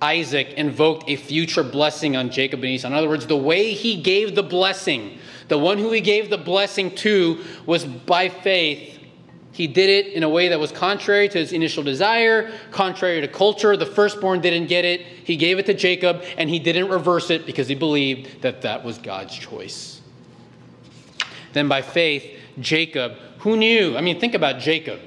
[0.01, 2.87] Isaac invoked a future blessing on Jacob and Esau.
[2.87, 6.37] In other words, the way he gave the blessing, the one who he gave the
[6.37, 9.00] blessing to, was by faith
[9.53, 13.27] he did it in a way that was contrary to his initial desire, contrary to
[13.27, 13.75] culture.
[13.75, 15.01] The firstborn didn't get it.
[15.01, 18.83] He gave it to Jacob, and he didn't reverse it because he believed that that
[18.83, 20.01] was God's choice.
[21.51, 23.97] Then by faith, Jacob, who knew?
[23.97, 25.01] I mean, think about Jacob.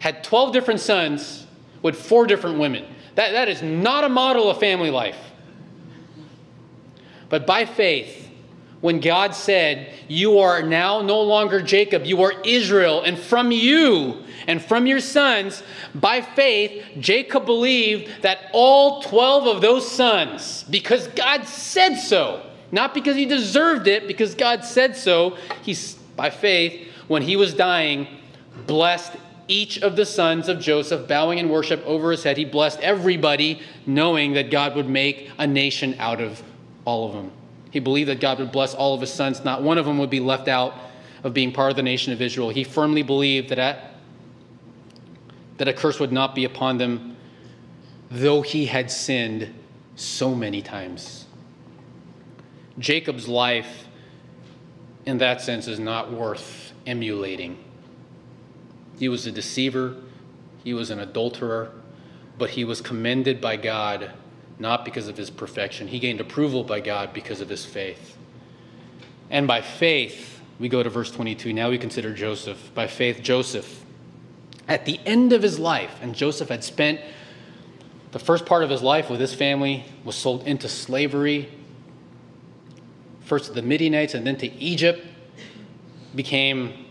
[0.00, 1.46] Had 12 different sons
[1.80, 2.84] with four different women.
[3.14, 5.18] That, that is not a model of family life.
[7.28, 8.23] But by faith,
[8.84, 14.22] when God said, You are now no longer Jacob, you are Israel, and from you
[14.46, 15.62] and from your sons,
[15.94, 22.92] by faith, Jacob believed that all 12 of those sons, because God said so, not
[22.92, 25.74] because he deserved it, because God said so, he,
[26.14, 28.06] by faith, when he was dying,
[28.66, 29.14] blessed
[29.48, 32.36] each of the sons of Joseph, bowing in worship over his head.
[32.36, 36.42] He blessed everybody, knowing that God would make a nation out of
[36.84, 37.32] all of them.
[37.74, 39.44] He believed that God would bless all of his sons.
[39.44, 40.76] Not one of them would be left out
[41.24, 42.50] of being part of the nation of Israel.
[42.50, 43.94] He firmly believed that, at,
[45.56, 47.16] that a curse would not be upon them,
[48.12, 49.52] though he had sinned
[49.96, 51.26] so many times.
[52.78, 53.88] Jacob's life,
[55.04, 57.58] in that sense, is not worth emulating.
[59.00, 59.96] He was a deceiver,
[60.62, 61.72] he was an adulterer,
[62.38, 64.12] but he was commended by God
[64.58, 65.88] not because of his perfection.
[65.88, 68.16] He gained approval by God because of his faith.
[69.30, 71.52] And by faith, we go to verse 22.
[71.52, 72.70] Now we consider Joseph.
[72.74, 73.84] By faith, Joseph,
[74.68, 77.00] at the end of his life, and Joseph had spent
[78.12, 81.48] the first part of his life with his family, was sold into slavery,
[83.22, 85.04] first to the Midianites and then to Egypt,
[86.14, 86.86] became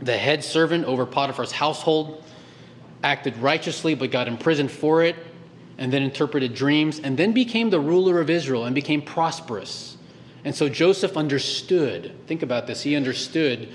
[0.00, 2.24] the head servant over Potiphar's household,
[3.04, 5.16] acted righteously but got imprisoned for it,
[5.78, 9.96] and then interpreted dreams, and then became the ruler of Israel and became prosperous.
[10.44, 13.68] And so Joseph understood, think about this, he understood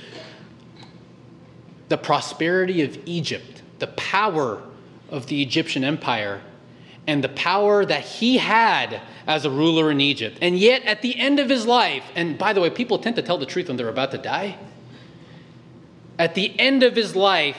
[1.90, 4.62] the prosperity of Egypt, the power
[5.10, 6.42] of the Egyptian empire,
[7.06, 10.38] and the power that he had as a ruler in Egypt.
[10.42, 13.22] And yet, at the end of his life, and by the way, people tend to
[13.22, 14.58] tell the truth when they're about to die.
[16.18, 17.58] At the end of his life,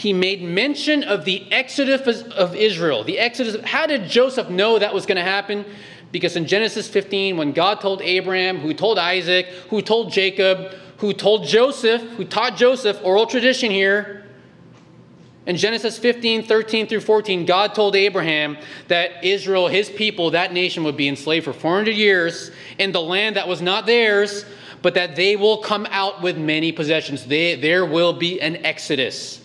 [0.00, 3.04] he made mention of the exodus of Israel.
[3.04, 3.62] The exodus.
[3.66, 5.66] How did Joseph know that was going to happen?
[6.10, 11.12] Because in Genesis 15, when God told Abraham, who told Isaac, who told Jacob, who
[11.12, 14.24] told Joseph, who taught Joseph, oral tradition here,
[15.44, 18.56] in Genesis 15, 13 through 14, God told Abraham
[18.88, 23.36] that Israel, his people, that nation would be enslaved for 400 years in the land
[23.36, 24.46] that was not theirs,
[24.80, 27.26] but that they will come out with many possessions.
[27.26, 29.42] They, there will be an exodus.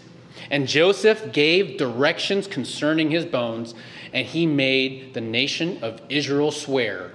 [0.50, 3.74] And Joseph gave directions concerning his bones,
[4.14, 7.12] and he made the nation of Israel swear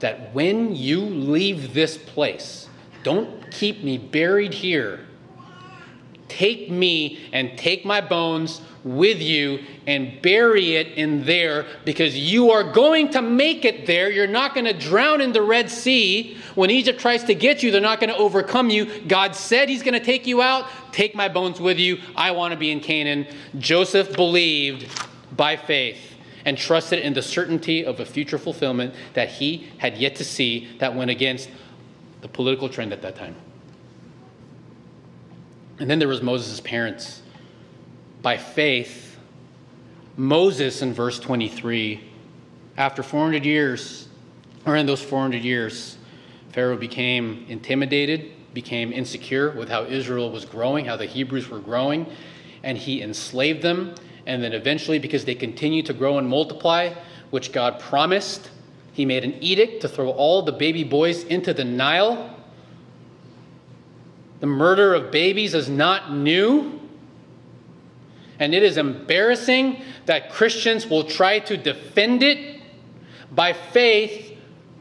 [0.00, 2.68] that when you leave this place,
[3.02, 5.00] don't keep me buried here.
[6.28, 8.60] take me and take my bones
[8.96, 14.10] with you and bury it in there because you are going to make it there.
[14.10, 16.36] You're not going to drown in the Red Sea.
[16.54, 19.00] When Egypt tries to get you, they're not going to overcome you.
[19.02, 20.66] God said He's going to take you out.
[20.92, 21.98] Take my bones with you.
[22.16, 23.26] I want to be in Canaan.
[23.58, 24.88] Joseph believed
[25.36, 25.98] by faith
[26.44, 30.68] and trusted in the certainty of a future fulfillment that he had yet to see
[30.78, 31.50] that went against
[32.22, 33.36] the political trend at that time.
[35.78, 37.22] And then there was Moses' parents.
[38.22, 39.18] By faith,
[40.16, 42.00] Moses in verse 23,
[42.76, 44.08] after 400 years,
[44.66, 45.96] or in those 400 years,
[46.52, 52.06] Pharaoh became intimidated, became insecure with how Israel was growing, how the Hebrews were growing,
[52.62, 53.94] and he enslaved them.
[54.26, 56.92] And then eventually, because they continued to grow and multiply,
[57.30, 58.50] which God promised,
[58.92, 62.34] he made an edict to throw all the baby boys into the Nile
[64.40, 66.77] the murder of babies is not new.
[68.38, 72.60] And it is embarrassing that Christians will try to defend it.
[73.32, 74.36] By faith,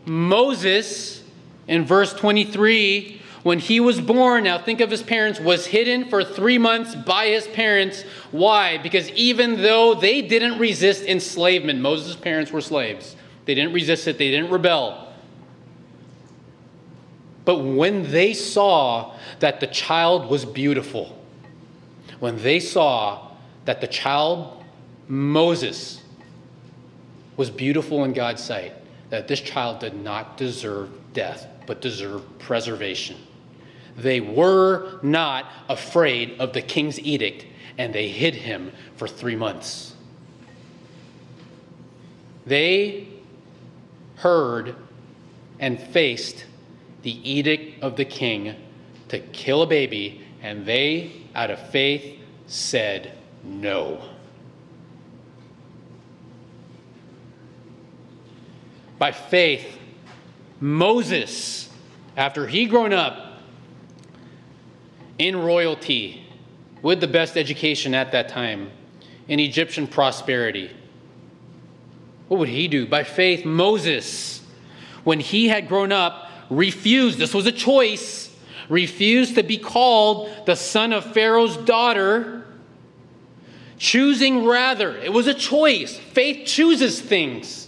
[0.05, 1.23] Moses,
[1.67, 6.23] in verse 23, when he was born, now think of his parents, was hidden for
[6.23, 8.03] three months by his parents.
[8.31, 8.77] Why?
[8.77, 14.17] Because even though they didn't resist enslavement, Moses' parents were slaves, they didn't resist it,
[14.17, 15.13] they didn't rebel.
[17.45, 21.17] But when they saw that the child was beautiful,
[22.19, 23.26] when they saw
[23.67, 24.63] that the child,
[25.09, 26.01] Moses,
[27.35, 28.71] was beautiful in God's sight,
[29.09, 33.17] that this child did not deserve death, but deserved preservation.
[33.97, 37.45] They were not afraid of the king's edict,
[37.77, 39.93] and they hid him for three months.
[42.45, 43.09] They
[44.15, 44.77] heard
[45.59, 46.45] and faced
[47.01, 48.55] the edict of the king
[49.09, 54.01] to kill a baby, and they, out of faith, said no.
[58.97, 59.77] By faith,
[60.59, 61.69] Moses,
[62.15, 63.39] after he grown up
[65.19, 66.23] in royalty,
[66.81, 68.71] with the best education at that time,
[69.27, 70.71] in Egyptian prosperity,
[72.27, 72.85] what would he do?
[72.85, 74.41] By faith, Moses,
[75.03, 78.33] when he had grown up, refused, this was a choice,
[78.69, 82.36] refused to be called the son of Pharaoh's daughter,
[83.77, 85.97] choosing rather, it was a choice.
[85.97, 87.67] Faith chooses things,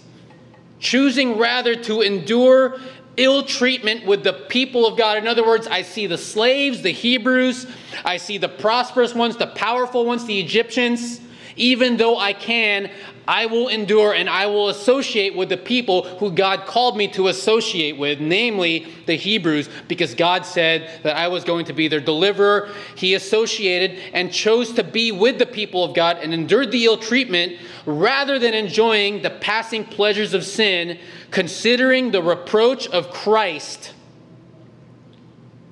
[0.79, 2.79] choosing rather to endure
[3.17, 5.17] ill treatment with the people of God.
[5.17, 7.67] In other words, I see the slaves, the Hebrews,
[8.05, 11.21] I see the prosperous ones, the powerful ones, the Egyptians.
[11.55, 12.89] Even though I can,
[13.29, 17.27] I will endure and I will associate with the people who God called me to
[17.27, 21.99] associate with, namely the Hebrews, because God said that I was going to be their
[21.99, 22.71] deliverer.
[22.95, 26.97] He associated and chose to be with the people of God and endured the ill
[26.97, 30.97] treatment rather than enjoying the passing pleasures of sin,
[31.29, 33.93] considering the reproach of Christ,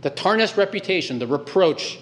[0.02, 1.98] the tarnished reputation, the reproach,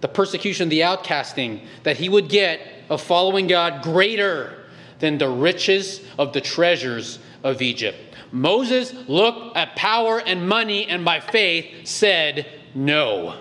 [0.00, 4.56] the persecution, the outcasting that he would get of following God greater
[5.00, 7.98] than the riches of the treasures of Egypt.
[8.32, 13.36] Moses looked at power and money and by faith said no.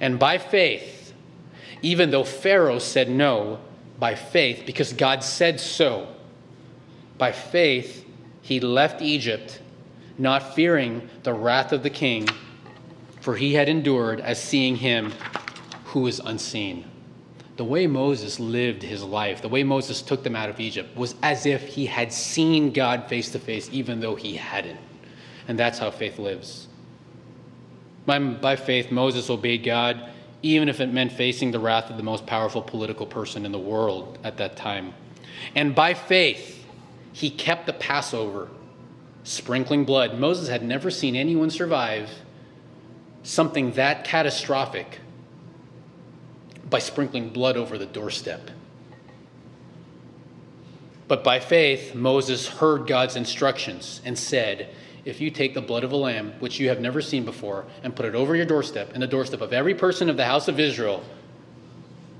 [0.00, 1.12] And by faith,
[1.82, 3.58] even though Pharaoh said no,
[3.98, 6.08] by faith, because God said so,
[7.18, 8.06] by faith,
[8.40, 9.60] he left Egypt,
[10.16, 12.28] not fearing the wrath of the king,
[13.20, 15.12] for he had endured as seeing him
[15.86, 16.89] who is unseen
[17.60, 21.14] the way Moses lived his life, the way Moses took them out of Egypt, was
[21.22, 24.80] as if he had seen God face to face, even though he hadn't.
[25.46, 26.68] And that's how faith lives.
[28.06, 30.08] By, by faith, Moses obeyed God,
[30.42, 33.58] even if it meant facing the wrath of the most powerful political person in the
[33.58, 34.94] world at that time.
[35.54, 36.64] And by faith,
[37.12, 38.48] he kept the Passover,
[39.24, 40.18] sprinkling blood.
[40.18, 42.08] Moses had never seen anyone survive
[43.22, 45.00] something that catastrophic
[46.70, 48.50] by sprinkling blood over the doorstep.
[51.08, 54.72] But by faith, Moses heard God's instructions and said,
[55.04, 57.96] If you take the blood of a lamb, which you have never seen before, and
[57.96, 60.60] put it over your doorstep and the doorstep of every person of the house of
[60.60, 61.02] Israel,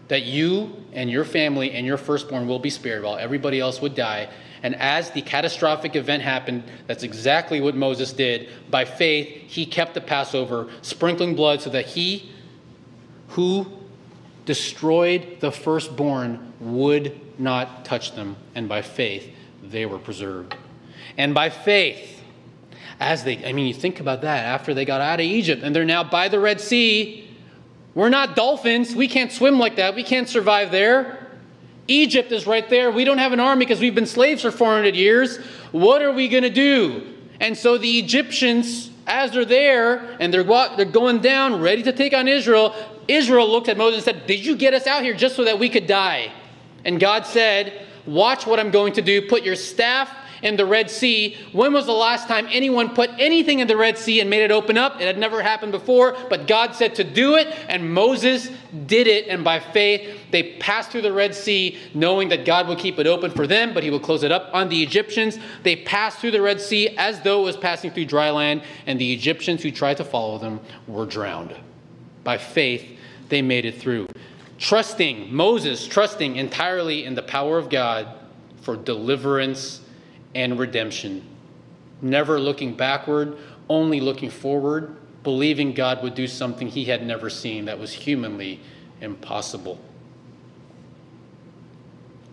[0.09, 3.94] that you and your family and your firstborn will be spared while everybody else would
[3.94, 4.28] die.
[4.64, 8.48] And as the catastrophic event happened, that's exactly what Moses did.
[8.70, 12.32] By faith, he kept the Passover, sprinkling blood so that he
[13.28, 13.80] who
[14.45, 19.28] destroyed the firstborn would not touch them, and by faith
[19.62, 20.55] they were preserved.
[21.16, 22.22] And by faith,
[22.99, 25.74] as they, I mean, you think about that, after they got out of Egypt and
[25.74, 27.26] they're now by the Red Sea,
[27.95, 28.95] We're not dolphins.
[28.95, 29.95] We can't swim like that.
[29.95, 31.26] We can't survive there.
[31.88, 32.91] Egypt is right there.
[32.91, 35.38] We don't have an army because we've been slaves for 400 years.
[35.72, 37.14] What are we going to do?
[37.41, 42.14] And so the Egyptians, as they're there and they're, they're going down, ready to take
[42.14, 42.74] on Israel,
[43.08, 45.58] Israel looked at Moses and said, Did you get us out here just so that
[45.58, 46.32] we could die?
[46.84, 49.20] And God said, Watch what I'm going to do.
[49.28, 50.08] Put your staff
[50.43, 51.36] in the Red Sea.
[51.53, 54.51] When was the last time anyone put anything in the Red Sea and made it
[54.51, 55.01] open up?
[55.01, 58.51] It had never happened before, but God said to do it, and Moses
[58.86, 59.28] did it.
[59.28, 63.07] And by faith, they passed through the Red Sea, knowing that God would keep it
[63.07, 65.38] open for them, but He would close it up on the Egyptians.
[65.62, 68.99] They passed through the Red Sea as though it was passing through dry land, and
[68.99, 71.55] the Egyptians who tried to follow them were drowned.
[72.24, 74.09] By faith, they made it through.
[74.59, 78.09] Trusting, Moses trusting entirely in the power of God
[78.61, 79.80] for deliverance
[80.35, 81.24] and redemption.
[82.03, 83.37] Never looking backward,
[83.68, 88.61] only looking forward, believing God would do something he had never seen that was humanly
[89.01, 89.78] impossible.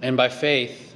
[0.01, 0.95] And by faith,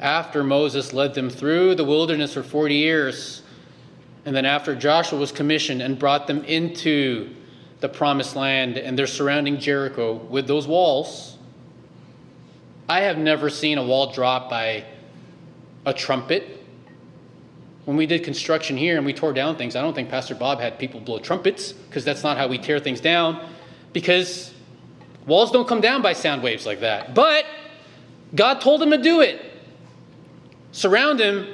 [0.00, 3.42] after Moses led them through the wilderness for 40 years,
[4.24, 7.34] and then after Joshua was commissioned and brought them into
[7.80, 11.38] the promised land and they're surrounding Jericho with those walls,
[12.88, 14.84] I have never seen a wall drop by
[15.84, 16.58] a trumpet.
[17.84, 20.60] When we did construction here and we tore down things, I don't think Pastor Bob
[20.60, 23.48] had people blow trumpets because that's not how we tear things down
[23.92, 24.52] because
[25.26, 27.14] walls don't come down by sound waves like that.
[27.14, 27.44] But
[28.34, 29.40] God told him to do it.
[30.70, 31.46] Surround him,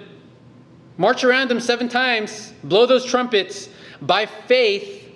[0.97, 3.69] march around him seven times, blow those trumpets.
[4.01, 5.11] By faith,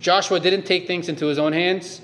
[0.00, 2.02] Joshua didn't take things into his own hands,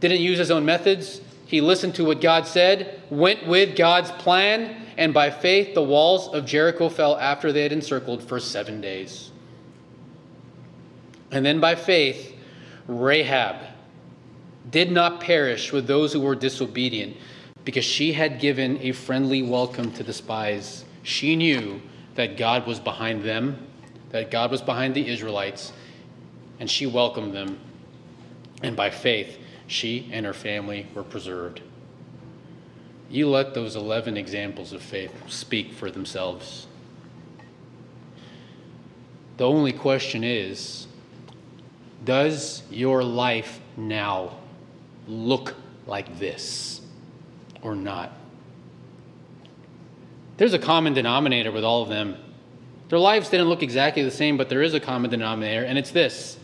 [0.00, 1.20] didn't use his own methods.
[1.50, 6.32] He listened to what God said, went with God's plan, and by faith the walls
[6.32, 9.32] of Jericho fell after they had encircled for seven days.
[11.32, 12.36] And then by faith,
[12.86, 13.56] Rahab
[14.70, 17.16] did not perish with those who were disobedient
[17.64, 20.84] because she had given a friendly welcome to the spies.
[21.02, 21.82] She knew
[22.14, 23.66] that God was behind them,
[24.10, 25.72] that God was behind the Israelites,
[26.60, 27.58] and she welcomed them.
[28.62, 29.39] And by faith,
[29.70, 31.62] she and her family were preserved.
[33.08, 36.66] You let those 11 examples of faith speak for themselves.
[39.36, 40.88] The only question is
[42.04, 44.38] does your life now
[45.06, 45.54] look
[45.86, 46.80] like this
[47.62, 48.12] or not?
[50.36, 52.16] There's a common denominator with all of them.
[52.88, 55.90] Their lives didn't look exactly the same, but there is a common denominator, and it's
[55.92, 56.38] this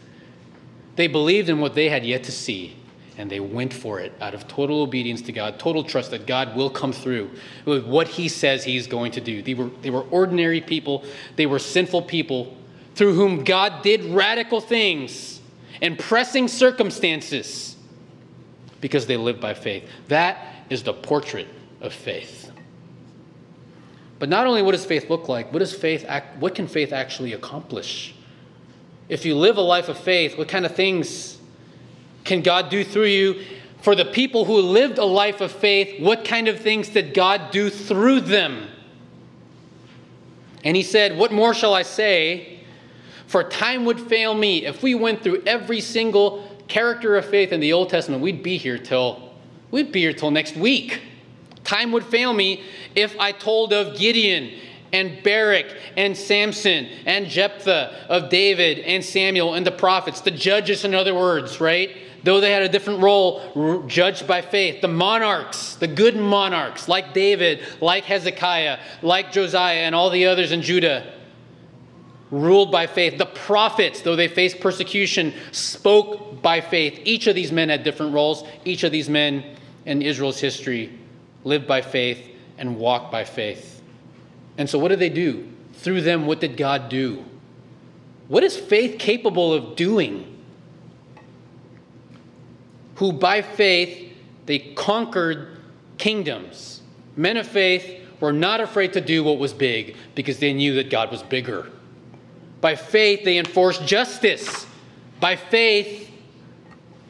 [0.94, 2.76] they believed in what they had yet to see
[3.18, 6.54] and they went for it out of total obedience to God, total trust that God
[6.54, 7.30] will come through
[7.64, 9.42] with what He says He's going to do.
[9.42, 11.04] They were, they were ordinary people,
[11.36, 12.56] they were sinful people
[12.94, 15.40] through whom God did radical things
[15.82, 17.76] and pressing circumstances
[18.80, 19.88] because they lived by faith.
[20.08, 21.48] That is the portrait
[21.80, 22.50] of faith.
[24.18, 26.92] But not only what does faith look like, what does faith act, what can faith
[26.92, 28.14] actually accomplish?
[29.08, 31.35] If you live a life of faith, what kind of things
[32.26, 33.44] can God do through you?
[33.80, 37.52] For the people who lived a life of faith, what kind of things did God
[37.52, 38.68] do through them?
[40.64, 42.60] And he said, What more shall I say?
[43.28, 44.66] For time would fail me.
[44.66, 48.56] If we went through every single character of faith in the Old Testament, we'd be
[48.56, 49.32] here till
[49.70, 51.00] we'd be here till next week.
[51.62, 52.62] Time would fail me
[52.94, 54.52] if I told of Gideon
[54.92, 55.66] and Barak
[55.96, 61.14] and Samson and Jephthah, of David and Samuel and the prophets, the judges, in other
[61.14, 61.96] words, right?
[62.26, 64.80] Though they had a different role, judged by faith.
[64.80, 70.50] The monarchs, the good monarchs, like David, like Hezekiah, like Josiah, and all the others
[70.52, 71.12] in Judah,
[72.30, 73.16] ruled by faith.
[73.16, 77.00] The prophets, though they faced persecution, spoke by faith.
[77.04, 78.44] Each of these men had different roles.
[78.64, 80.98] Each of these men in Israel's history
[81.44, 83.80] lived by faith and walked by faith.
[84.58, 85.48] And so, what did they do?
[85.74, 87.24] Through them, what did God do?
[88.26, 90.35] What is faith capable of doing?
[92.96, 94.12] Who by faith
[94.46, 95.58] they conquered
[95.98, 96.82] kingdoms.
[97.16, 100.90] Men of faith were not afraid to do what was big because they knew that
[100.90, 101.70] God was bigger.
[102.60, 104.66] By faith, they enforced justice.
[105.20, 106.10] By faith,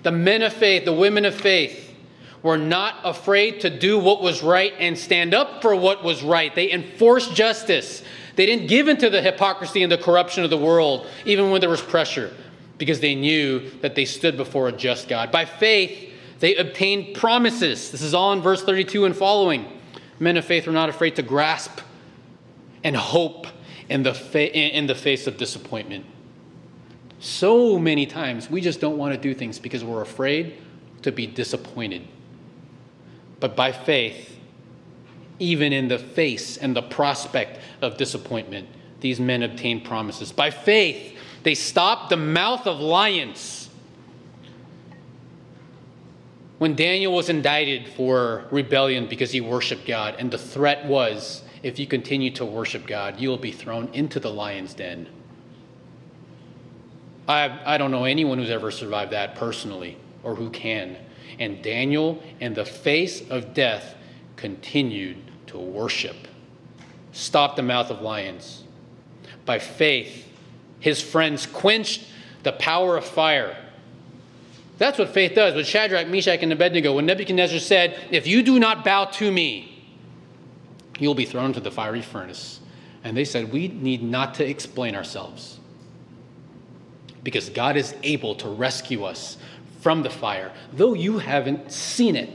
[0.03, 1.95] the men of faith, the women of faith,
[2.43, 6.55] were not afraid to do what was right and stand up for what was right.
[6.55, 8.03] They enforced justice.
[8.37, 11.61] They didn't give in to the hypocrisy and the corruption of the world, even when
[11.61, 12.33] there was pressure
[12.79, 15.33] because they knew that they stood before a just God.
[15.33, 17.91] By faith, they obtained promises.
[17.91, 19.67] This is all in verse 32 and following.
[20.19, 21.81] Men of faith were not afraid to grasp
[22.85, 23.47] and hope
[23.89, 26.05] in the, fa- in the face of disappointment.
[27.19, 30.59] So many times we just don't want to do things because we're afraid
[31.03, 32.07] to be disappointed.
[33.41, 34.39] But by faith,
[35.39, 38.69] even in the face and the prospect of disappointment,
[39.01, 40.33] these men obtained promises.
[40.33, 41.16] By faith,
[41.47, 43.71] they stopped the mouth of lions.
[46.59, 51.79] When Daniel was indicted for rebellion because he worshiped God, and the threat was if
[51.79, 55.09] you continue to worship God, you will be thrown into the lion's den.
[57.29, 60.97] I, I don't know anyone who's ever survived that personally or who can.
[61.39, 63.95] And Daniel, in the face of death,
[64.35, 66.17] continued to worship.
[67.13, 68.65] Stop the mouth of lions.
[69.45, 70.26] By faith,
[70.81, 72.07] his friends quenched
[72.43, 73.57] the power of fire.
[74.79, 75.55] That's what faith does.
[75.55, 79.85] With Shadrach, Meshach, and Abednego, when Nebuchadnezzar said, If you do not bow to me,
[80.99, 82.61] you'll be thrown into the fiery furnace.
[83.03, 85.59] And they said, We need not to explain ourselves
[87.23, 89.37] because God is able to rescue us
[89.81, 92.31] from the fire, though you haven't seen it.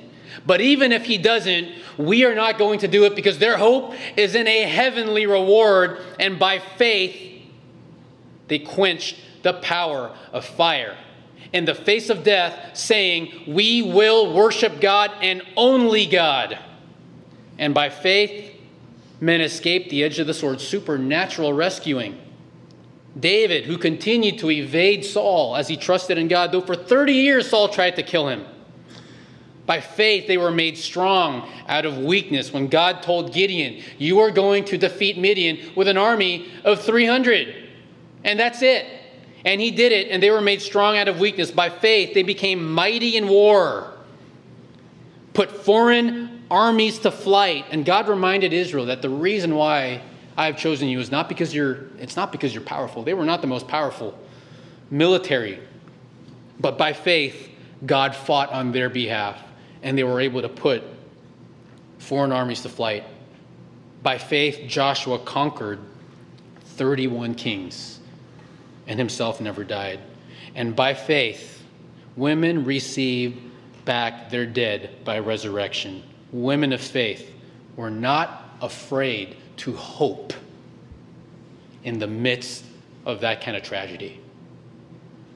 [0.46, 3.94] But even if He doesn't, we are not going to do it because their hope
[4.18, 7.31] is in a heavenly reward, and by faith,
[8.52, 10.98] they quenched the power of fire
[11.54, 16.60] in the face of death, saying, We will worship God and only God.
[17.58, 18.56] And by faith,
[19.22, 22.20] men escaped the edge of the sword, supernatural rescuing.
[23.18, 27.50] David, who continued to evade Saul as he trusted in God, though for 30 years
[27.50, 28.46] Saul tried to kill him.
[29.66, 34.32] By faith, they were made strong out of weakness when God told Gideon, You are
[34.32, 37.61] going to defeat Midian with an army of 300.
[38.24, 38.86] And that's it.
[39.44, 41.50] And he did it, and they were made strong out of weakness.
[41.50, 43.92] By faith, they became mighty in war,
[45.34, 47.66] put foreign armies to flight.
[47.72, 50.02] And God reminded Israel that the reason why
[50.38, 53.04] I have chosen you is not because you're, it's not because you're powerful.
[53.04, 54.18] They were not the most powerful
[54.92, 55.60] military.
[56.60, 57.50] But by faith,
[57.84, 59.42] God fought on their behalf,
[59.82, 60.84] and they were able to put
[61.98, 63.06] foreign armies to flight.
[64.04, 65.80] By faith, Joshua conquered
[66.76, 68.01] 31 kings
[68.88, 70.00] and himself never died.
[70.56, 71.64] And by faith,
[72.16, 73.40] women received
[73.86, 76.04] back their dead by resurrection.
[76.32, 77.32] Women of faith
[77.76, 80.34] were not afraid to hope
[81.84, 82.66] in the midst
[83.06, 84.20] of that kind of tragedy.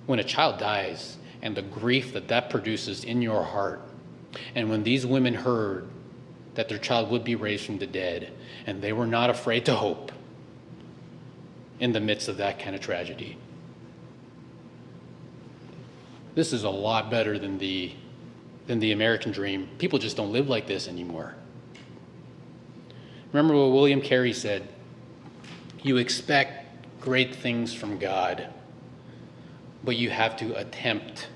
[0.06, 3.82] When a child dies and the grief that that produces in your heart,
[4.54, 5.88] and when these women heard
[6.56, 8.32] that their child would be raised from the dead,
[8.68, 10.12] and they were not afraid to hope
[11.80, 13.38] in the midst of that kind of tragedy.
[16.36, 17.94] This is a lot better than the,
[18.68, 19.70] than the American dream.
[19.78, 21.36] People just don't live like this anymore.
[23.32, 24.68] Remember what William Carey said
[25.82, 26.66] you expect
[27.00, 28.48] great things from God,
[29.84, 31.28] but you have to attempt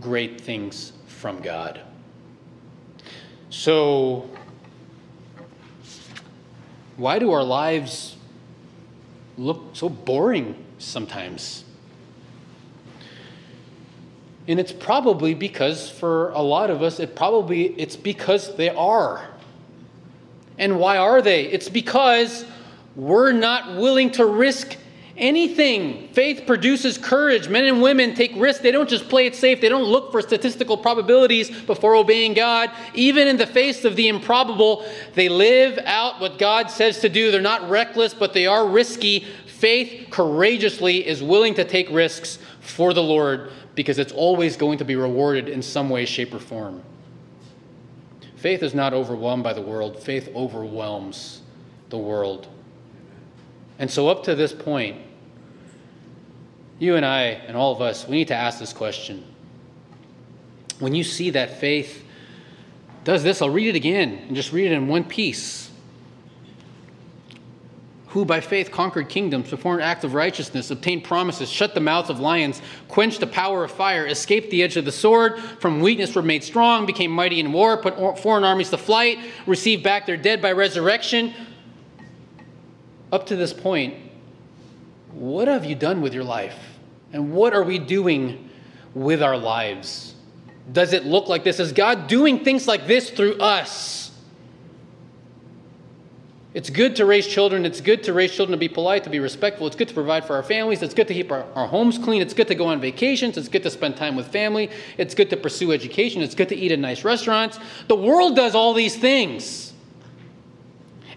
[0.00, 1.80] great things from God.
[3.50, 4.30] So,
[6.96, 8.15] why do our lives
[9.38, 11.64] look so boring sometimes?
[14.48, 19.28] And it's probably because for a lot of us, it probably it's because they are.
[20.58, 21.46] And why are they?
[21.46, 22.44] It's because
[22.94, 24.76] we're not willing to risk
[25.16, 26.08] anything.
[26.08, 27.48] Faith produces courage.
[27.48, 28.62] Men and women take risks.
[28.62, 32.70] They don't just play it safe, they don't look for statistical probabilities before obeying God.
[32.94, 37.30] Even in the face of the improbable, they live out what God says to do.
[37.30, 39.20] They're not reckless, but they are risky.
[39.46, 44.84] Faith courageously is willing to take risks for the Lord because it's always going to
[44.84, 46.82] be rewarded in some way, shape, or form.
[48.36, 51.42] Faith is not overwhelmed by the world, faith overwhelms
[51.88, 52.48] the world.
[53.78, 54.98] And so, up to this point,
[56.78, 59.24] you and I and all of us, we need to ask this question.
[60.78, 62.04] When you see that faith
[63.04, 65.66] does this, I'll read it again and just read it in one piece
[68.16, 72.18] who by faith conquered kingdoms, performed acts of righteousness, obtained promises, shut the mouths of
[72.18, 76.22] lions, quenched the power of fire, escaped the edge of the sword, from weakness were
[76.22, 80.40] made strong, became mighty in war, put foreign armies to flight, received back their dead
[80.40, 81.34] by resurrection.
[83.16, 83.94] Up to this point,
[85.10, 86.58] what have you done with your life?
[87.14, 88.50] And what are we doing
[88.92, 90.14] with our lives?
[90.70, 91.58] Does it look like this?
[91.58, 94.10] Is God doing things like this through us?
[96.52, 97.64] It's good to raise children.
[97.64, 99.66] It's good to raise children to be polite, to be respectful.
[99.66, 100.82] It's good to provide for our families.
[100.82, 102.20] It's good to keep our, our, homes clean.
[102.20, 103.38] It's good to go on vacations.
[103.38, 104.68] It's good to spend time with family.
[104.98, 106.20] It's good to pursue education.
[106.20, 107.58] It's good to eat in nice restaurants.
[107.88, 109.65] The world does all these things.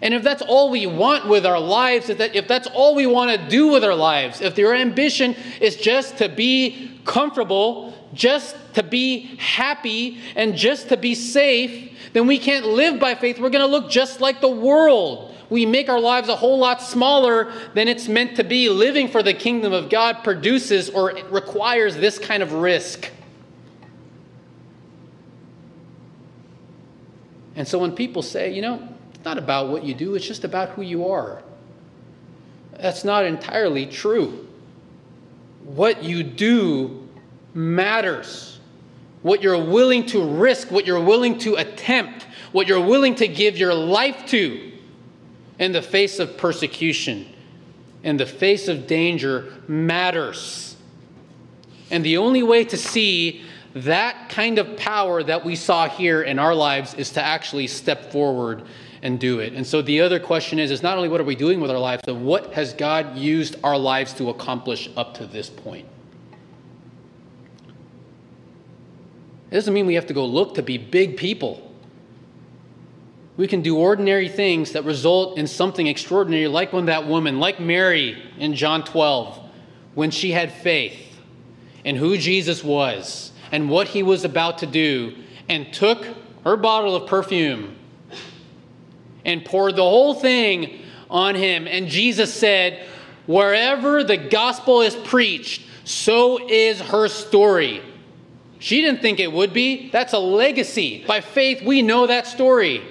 [0.02, 3.06] And if that's all we want with our lives, if, that, if that's all we
[3.06, 8.56] want to do with our lives, if your ambition is just to be comfortable, just
[8.74, 13.38] to be happy, and just to be safe, then we can't live by faith.
[13.38, 15.34] We're going to look just like the world.
[15.50, 18.68] We make our lives a whole lot smaller than it's meant to be.
[18.68, 23.10] Living for the kingdom of God produces or requires this kind of risk.
[27.56, 28.89] And so when people say, you know,
[29.20, 31.42] it's not about what you do, it's just about who you are,
[32.72, 34.48] that's not entirely true.
[35.62, 37.06] What you do
[37.52, 38.60] matters.
[39.20, 43.58] What you're willing to risk, what you're willing to attempt, what you're willing to give
[43.58, 44.72] your life to
[45.58, 47.26] in the face of persecution,
[48.02, 50.76] in the face of danger, matters.
[51.90, 53.42] And the only way to see
[53.74, 58.10] that kind of power that we saw here in our lives is to actually step
[58.10, 58.62] forward
[59.02, 59.54] and do it.
[59.54, 61.78] And so the other question is is not only what are we doing with our
[61.78, 65.86] lives, but what has God used our lives to accomplish up to this point?
[69.50, 71.66] It doesn't mean we have to go look to be big people.
[73.36, 77.58] We can do ordinary things that result in something extraordinary, like when that woman, like
[77.58, 79.40] Mary in John 12,
[79.94, 81.18] when she had faith
[81.84, 85.16] in who Jesus was and what he was about to do,
[85.48, 86.06] and took
[86.44, 87.76] her bottle of perfume
[89.24, 91.66] and poured the whole thing on him.
[91.66, 92.86] And Jesus said,
[93.26, 97.82] Wherever the gospel is preached, so is her story.
[98.58, 99.88] She didn't think it would be.
[99.90, 101.04] That's a legacy.
[101.06, 102.82] By faith, we know that story.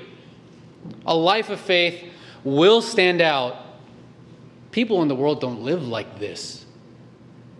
[1.06, 2.04] A life of faith
[2.44, 3.58] will stand out.
[4.72, 6.66] People in the world don't live like this.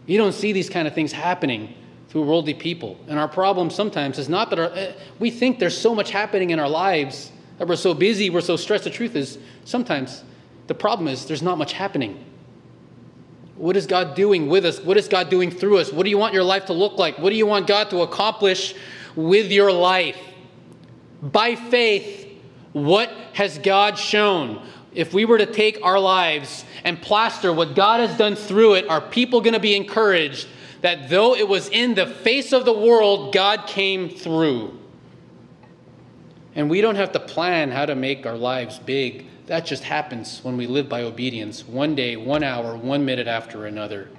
[0.06, 1.76] You don't see these kind of things happening
[2.10, 2.98] through worldly people.
[3.08, 6.50] And our problem sometimes is not that our, eh, we think there's so much happening
[6.50, 8.86] in our lives that we're so busy, we're so stressed.
[8.86, 10.24] The truth is, sometimes
[10.68, 12.26] the problem is there's not much happening.
[13.56, 14.80] What is God doing with us?
[14.80, 15.92] What is God doing through us?
[15.92, 17.20] What do you want your life to look like?
[17.20, 18.74] What do you want God to accomplish
[19.16, 20.18] with your life?
[21.22, 22.30] By faith,
[22.72, 24.66] what has God shown?
[24.94, 28.88] If we were to take our lives and plaster what God has done through it,
[28.88, 30.48] are people going to be encouraged
[30.80, 34.80] that though it was in the face of the world, God came through?
[36.60, 40.42] And we don't have to plan how to make our lives big that just happens
[40.44, 44.10] when we live by obedience, one day, one hour, one minute after another.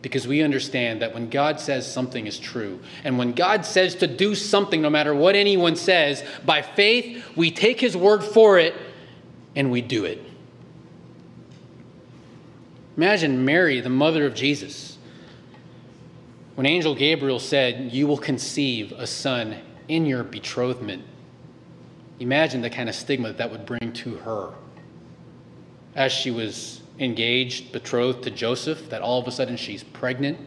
[0.00, 4.06] Because we understand that when God says something is true, and when God says to
[4.06, 8.76] do something, no matter what anyone says, by faith, we take his word for it
[9.56, 10.22] and we do it.
[12.96, 14.98] Imagine Mary, the mother of Jesus.
[16.54, 19.56] When Angel Gabriel said, You will conceive a son
[19.88, 21.02] in your betrothment,
[22.20, 24.52] imagine the kind of stigma that, that would bring to her
[25.94, 30.38] as she was engaged, betrothed to Joseph, that all of a sudden she's pregnant.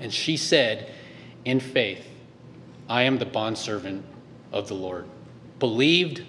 [0.00, 0.92] And she said,
[1.44, 2.06] in faith,
[2.88, 4.04] I am the bondservant
[4.52, 5.06] of the Lord.
[5.58, 6.24] Believed,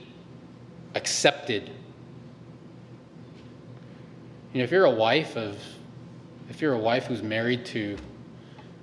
[0.96, 1.70] accepted.
[4.54, 5.60] You know, if you're a wife of,
[6.50, 7.98] if you're a wife who's married to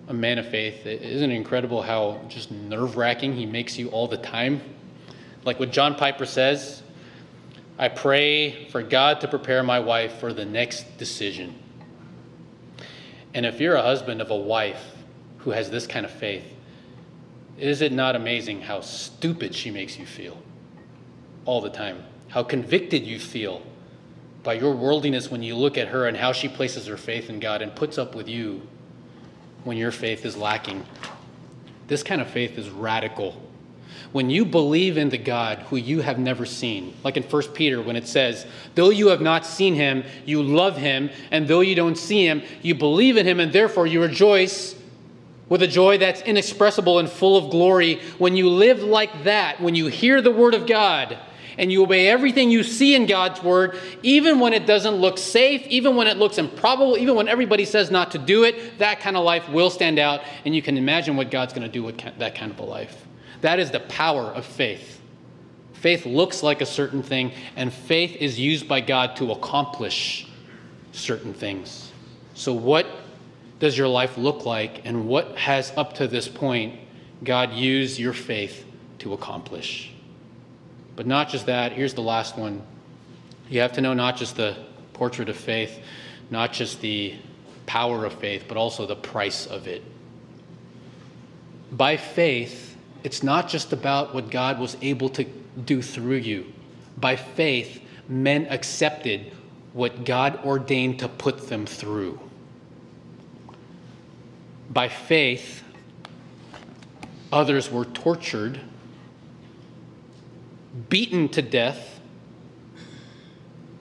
[0.09, 4.07] a man of faith, isn't it incredible how just nerve wracking he makes you all
[4.07, 4.61] the time?
[5.45, 6.83] Like what John Piper says,
[7.79, 11.59] I pray for God to prepare my wife for the next decision.
[13.35, 14.83] And if you're a husband of a wife
[15.39, 16.45] who has this kind of faith,
[17.59, 20.41] is it not amazing how stupid she makes you feel
[21.45, 22.05] all the time?
[22.29, 23.63] How convicted you feel
[24.43, 27.41] by your worldliness when you look at her and how she places her faith in
[27.41, 28.63] God and puts up with you
[29.65, 30.85] when your faith is lacking.
[31.87, 33.41] This kind of faith is radical
[34.13, 37.83] when you believe in the God who you have never seen, like in 1 Peter
[37.83, 41.75] when it says, though you have not seen him, you love him, and though you
[41.75, 44.77] don't see him, you believe in him, and therefore you rejoice
[45.49, 48.01] with a joy that's inexpressible and full of glory.
[48.19, 51.19] When you live like that, when you hear the word of God,
[51.59, 55.67] and you obey everything you see in God's word, even when it doesn't look safe,
[55.69, 59.17] even when it looks improbable, even when everybody says not to do it, that kind
[59.17, 61.99] of life will stand out, and you can imagine what God's going to do with
[62.19, 63.07] that kind of a life.
[63.45, 65.03] That is the power of faith.
[65.75, 70.27] Faith looks like a certain thing, and faith is used by God to accomplish
[70.93, 71.93] certain things.
[72.33, 72.87] So, what
[73.59, 76.81] does your life look like, and what has up to this point
[77.23, 78.65] God used your faith
[79.01, 79.93] to accomplish?
[80.97, 82.63] But not just that, here's the last one.
[83.51, 84.57] You have to know not just the
[84.95, 85.81] portrait of faith,
[86.31, 87.15] not just the
[87.67, 89.83] power of faith, but also the price of it.
[91.71, 92.74] By faith,
[93.05, 95.25] it's not just about what God was able to
[95.65, 96.53] do through you.
[96.97, 99.33] By faith, men accepted
[99.75, 102.19] what God ordained to put them through.
[104.71, 105.63] By faith,
[107.31, 108.59] others were tortured,
[110.89, 112.01] beaten to death.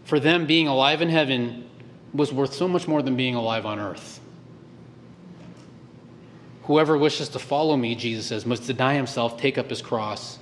[0.03, 1.69] For them, being alive in heaven
[2.13, 4.19] was worth so much more than being alive on earth.
[6.63, 10.39] Whoever wishes to follow me, Jesus says, must deny himself, take up his cross,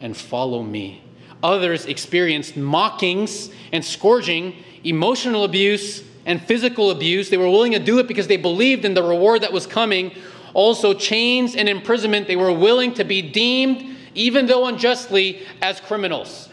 [0.00, 1.02] and follow me.
[1.42, 4.54] Others experienced mockings and scourging,
[4.84, 7.28] emotional abuse, and physical abuse.
[7.28, 10.12] They were willing to do it because they believed in the reward that was coming.
[10.54, 12.28] Also, chains and imprisonment.
[12.28, 16.48] They were willing to be deemed, even though unjustly, as criminals.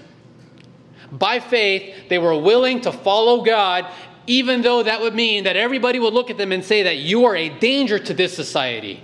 [1.12, 3.86] By faith, they were willing to follow God,
[4.28, 7.26] even though that would mean that everybody would look at them and say that you
[7.26, 9.04] are a danger to this society.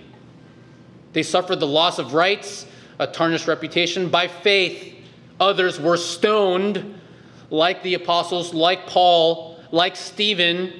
[1.17, 2.67] They suffered the loss of rights,
[2.99, 4.09] a tarnished reputation.
[4.09, 4.93] By faith,
[5.39, 7.01] others were stoned,
[7.49, 10.71] like the apostles, like Paul, like Stephen.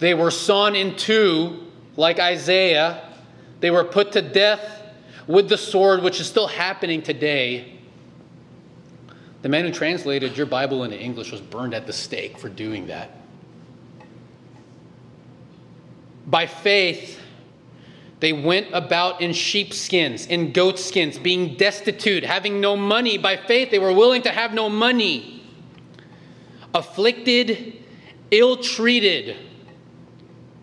[0.00, 1.64] They were sawn in two,
[1.96, 3.08] like Isaiah.
[3.60, 4.82] They were put to death
[5.28, 7.78] with the sword, which is still happening today.
[9.42, 12.88] The man who translated your Bible into English was burned at the stake for doing
[12.88, 13.12] that.
[16.26, 17.20] By faith,
[18.20, 23.18] they went about in sheepskins, in goatskins, being destitute, having no money.
[23.18, 25.44] By faith, they were willing to have no money.
[26.74, 27.82] Afflicted,
[28.30, 29.36] ill treated.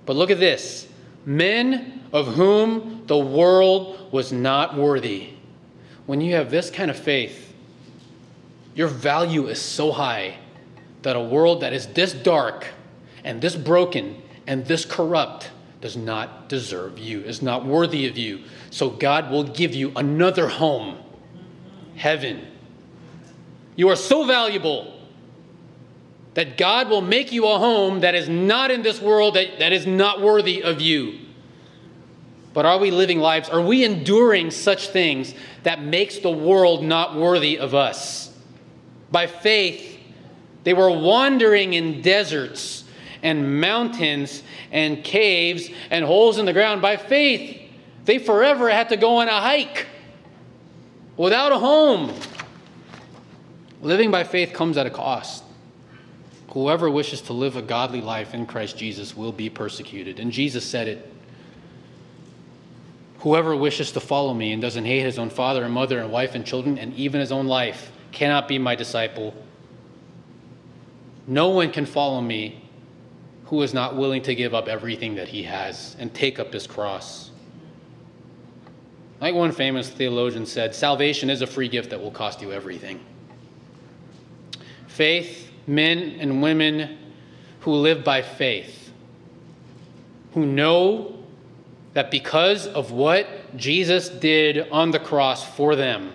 [0.05, 0.87] But look at this
[1.25, 5.29] men of whom the world was not worthy.
[6.05, 7.53] When you have this kind of faith,
[8.75, 10.37] your value is so high
[11.03, 12.67] that a world that is this dark
[13.23, 15.51] and this broken and this corrupt
[15.83, 18.41] does not deserve you, is not worthy of you.
[18.69, 20.97] So God will give you another home,
[21.97, 22.47] heaven.
[23.75, 24.97] You are so valuable
[26.35, 29.73] that God will make you a home that is not in this world, that, that
[29.73, 31.19] is not worthy of you.
[32.53, 33.49] But are we living lives?
[33.49, 38.33] Are we enduring such things that makes the world not worthy of us?
[39.11, 39.99] By faith,
[40.63, 42.85] they were wandering in deserts
[43.21, 44.43] and mountains
[44.73, 46.81] and caves and holes in the ground.
[46.81, 47.61] By faith,
[48.03, 49.85] they forever had to go on a hike
[51.15, 52.13] without a home.
[53.81, 55.43] Living by faith comes at a cost.
[56.49, 60.19] Whoever wishes to live a godly life in Christ Jesus will be persecuted.
[60.19, 61.09] And Jesus said it.
[63.19, 66.35] Whoever wishes to follow me and doesn't hate his own father and mother and wife
[66.35, 69.33] and children and even his own life cannot be my disciple.
[71.25, 72.62] No one can follow me
[73.53, 76.65] who is not willing to give up everything that he has and take up his
[76.65, 77.29] cross.
[79.21, 82.99] Like one famous theologian said, salvation is a free gift that will cost you everything.
[84.87, 86.97] Faith, men and women
[87.59, 88.91] who live by faith,
[90.33, 91.23] who know
[91.93, 96.11] that because of what Jesus did on the cross for them,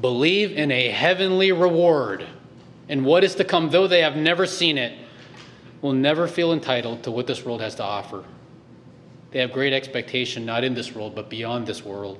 [0.00, 2.24] believe in a heavenly reward
[2.88, 5.00] and what is to come, though they have never seen it,
[5.84, 8.24] will never feel entitled to what this world has to offer.
[9.32, 12.18] They have great expectation, not in this world, but beyond this world.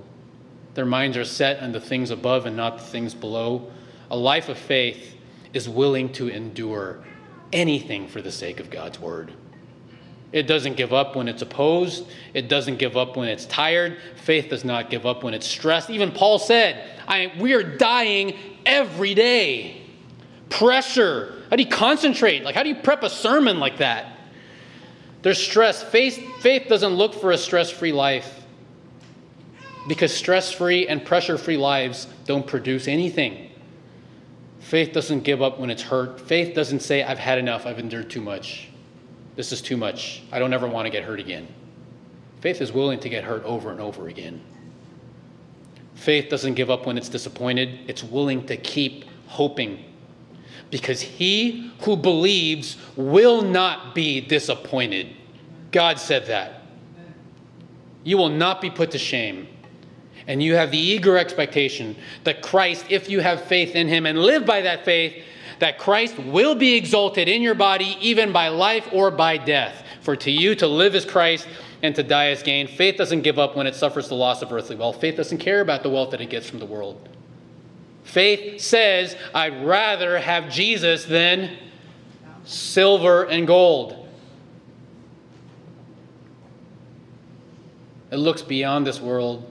[0.75, 3.71] Their minds are set on the things above and not the things below.
[4.11, 5.15] A life of faith
[5.55, 7.03] is willing to endure
[7.55, 9.33] anything for the sake of God's word.
[10.31, 12.07] It doesn't give up when it's opposed.
[12.35, 13.97] It doesn't give up when it's tired.
[14.17, 15.89] Faith does not give up when it's stressed.
[15.89, 16.85] Even Paul said,
[17.39, 18.35] We are dying
[18.67, 19.84] every day.
[20.59, 22.45] Pressure, how do you concentrate?
[22.45, 24.17] Like, how do you prep a sermon like that?
[25.23, 25.83] There's stress.
[25.83, 28.45] Faith, faith doesn't look for a stress free life
[29.89, 33.51] because stress free and pressure free lives don't produce anything.
[34.61, 36.21] Faith doesn't give up when it's hurt.
[36.21, 38.69] Faith doesn't say, I've had enough, I've endured too much.
[39.35, 40.23] This is too much.
[40.31, 41.49] I don't ever want to get hurt again.
[42.41, 44.41] Faith is willing to get hurt over and over again.
[45.97, 49.85] Faith doesn't give up when it's disappointed, it's willing to keep hoping
[50.75, 55.07] because he who believes will not be disappointed.
[55.71, 56.63] God said that.
[58.03, 59.47] You will not be put to shame.
[60.27, 61.95] And you have the eager expectation
[62.25, 65.23] that Christ, if you have faith in him and live by that faith,
[65.61, 69.85] that Christ will be exalted in your body, even by life or by death.
[70.01, 71.47] For to you to live is Christ
[71.85, 72.67] and to die is gain.
[72.67, 75.01] Faith doesn't give up when it suffers the loss of earthly wealth.
[75.01, 77.09] Faith doesn't care about the wealth that it gets from the world.
[78.05, 81.57] Faith says, I'd rather have Jesus than
[82.45, 84.07] silver and gold.
[88.11, 89.51] It looks beyond this world.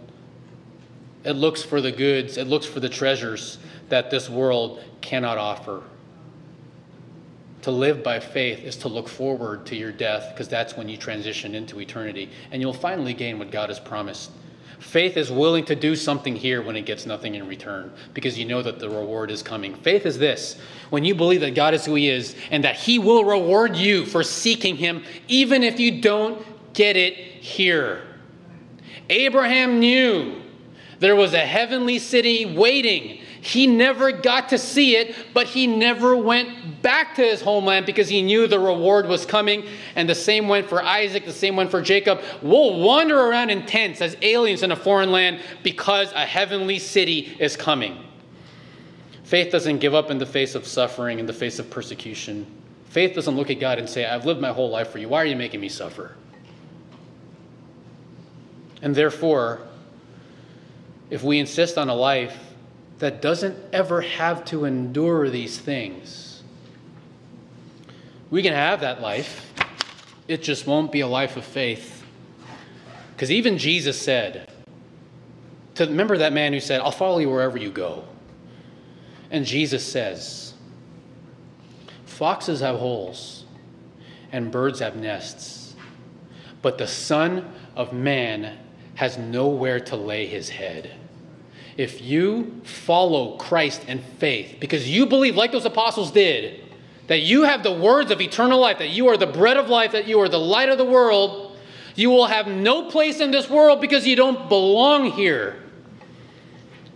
[1.26, 3.58] It looks for the goods, it looks for the treasures.
[3.90, 5.84] that this world cannot offer.
[7.64, 10.98] To live by faith is to look forward to your death because that's when you
[10.98, 14.32] transition into eternity and you'll finally gain what God has promised.
[14.84, 18.46] Faith is willing to do something here when it gets nothing in return because you
[18.46, 19.74] know that the reward is coming.
[19.76, 20.60] Faith is this
[20.92, 24.06] when you believe that God is who He is and that He will reward you
[24.06, 28.04] for seeking Him, even if you don't get it here.
[29.10, 30.42] Abraham knew
[31.00, 33.23] there was a heavenly city waiting.
[33.44, 38.08] He never got to see it, but he never went back to his homeland because
[38.08, 39.66] he knew the reward was coming.
[39.98, 42.22] And the same went for Isaac, the same went for Jacob.
[42.42, 47.36] We'll wander around in tents as aliens in a foreign land because a heavenly city
[47.38, 47.98] is coming.
[49.26, 52.48] Faith doesn't give up in the face of suffering, in the face of persecution.
[52.86, 55.10] Faith doesn't look at God and say, I've lived my whole life for you.
[55.10, 56.16] Why are you making me suffer?
[58.82, 59.60] And therefore,
[61.10, 62.53] if we insist on a life
[63.04, 66.42] that doesn't ever have to endure these things,
[68.30, 69.54] we can have that life.
[70.30, 72.02] It just won't be a life of faith.
[73.14, 74.50] Because even Jesus said,
[75.76, 78.06] to remember that man who said, I'll follow you wherever you go.
[79.32, 80.54] And Jesus says,
[82.06, 83.44] Foxes have holes
[84.32, 85.76] and birds have nests,
[86.62, 88.60] but the Son of Man
[88.96, 91.03] has nowhere to lay his head.
[91.78, 96.64] If you follow Christ in faith, because you believe, like those apostles did,
[97.08, 99.92] that you have the words of eternal life, that you are the bread of life,
[99.92, 101.58] that you are the light of the world,
[101.96, 105.58] you will have no place in this world because you don't belong here.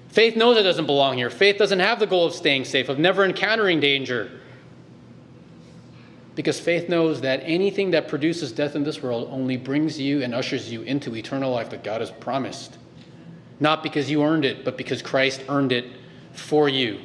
[0.09, 1.29] Faith knows it doesn't belong here.
[1.29, 4.31] Faith doesn't have the goal of staying safe, of never encountering danger.
[6.33, 10.33] Because faith knows that anything that produces death in this world only brings you and
[10.33, 12.77] ushers you into eternal life that God has promised.
[13.59, 15.85] Not because you earned it, but because Christ earned it
[16.31, 16.99] for you.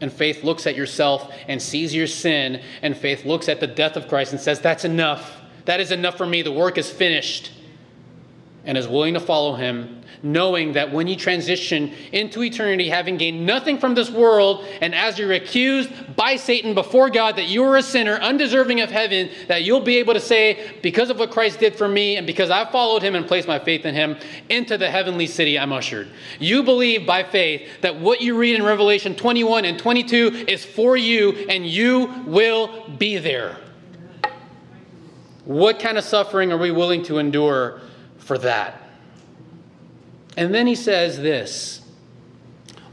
[0.00, 3.96] And faith looks at yourself and sees your sin, and faith looks at the death
[3.96, 5.40] of Christ and says, That's enough.
[5.64, 6.42] That is enough for me.
[6.42, 7.50] The work is finished.
[8.68, 13.44] And is willing to follow him knowing that when you transition into eternity, having gained
[13.44, 17.76] nothing from this world, and as you're accused by Satan before God that you are
[17.76, 21.60] a sinner, undeserving of heaven, that you'll be able to say, because of what Christ
[21.60, 24.16] did for me, and because I followed him and placed my faith in him,
[24.48, 26.08] into the heavenly city I'm ushered.
[26.38, 30.96] You believe by faith that what you read in Revelation 21 and 22 is for
[30.96, 33.56] you, and you will be there.
[35.44, 37.80] What kind of suffering are we willing to endure
[38.28, 38.80] for that?
[40.36, 41.80] And then he says this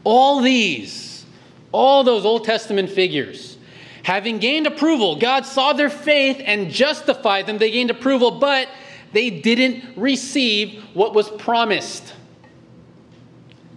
[0.03, 1.25] All these,
[1.71, 3.57] all those Old Testament figures,
[4.01, 7.59] having gained approval, God saw their faith and justified them.
[7.59, 8.69] They gained approval, but
[9.11, 12.13] they didn't receive what was promised.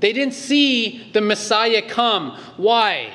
[0.00, 2.38] They didn't see the Messiah come.
[2.56, 3.12] Why?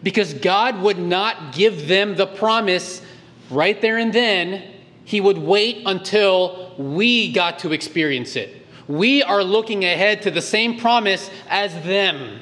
[0.00, 3.02] Because God would not give them the promise
[3.50, 4.68] right there and then.
[5.04, 8.66] He would wait until we got to experience it.
[8.88, 12.40] We are looking ahead to the same promise as them.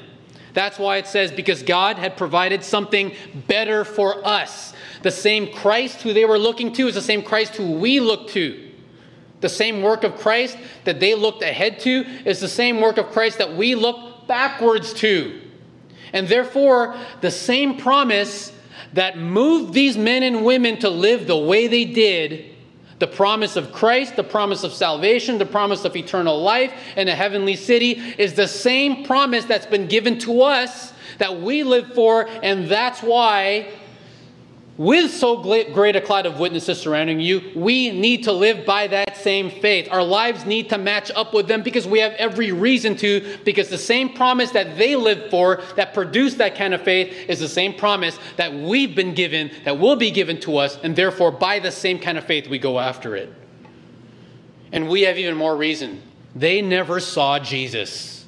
[0.53, 3.13] That's why it says, because God had provided something
[3.47, 4.73] better for us.
[5.01, 8.29] The same Christ who they were looking to is the same Christ who we look
[8.29, 8.71] to.
[9.39, 13.11] The same work of Christ that they looked ahead to is the same work of
[13.11, 15.41] Christ that we look backwards to.
[16.13, 18.51] And therefore, the same promise
[18.93, 22.50] that moved these men and women to live the way they did
[23.01, 27.15] the promise of Christ, the promise of salvation, the promise of eternal life and a
[27.15, 32.29] heavenly city is the same promise that's been given to us that we live for,
[32.43, 33.67] and that's why
[34.81, 39.15] with so great a cloud of witnesses surrounding you, we need to live by that
[39.15, 39.87] same faith.
[39.91, 43.69] Our lives need to match up with them because we have every reason to, because
[43.69, 47.47] the same promise that they lived for, that produced that kind of faith, is the
[47.47, 51.59] same promise that we've been given, that will be given to us, and therefore, by
[51.59, 53.31] the same kind of faith, we go after it.
[54.71, 56.01] And we have even more reason.
[56.35, 58.25] They never saw Jesus.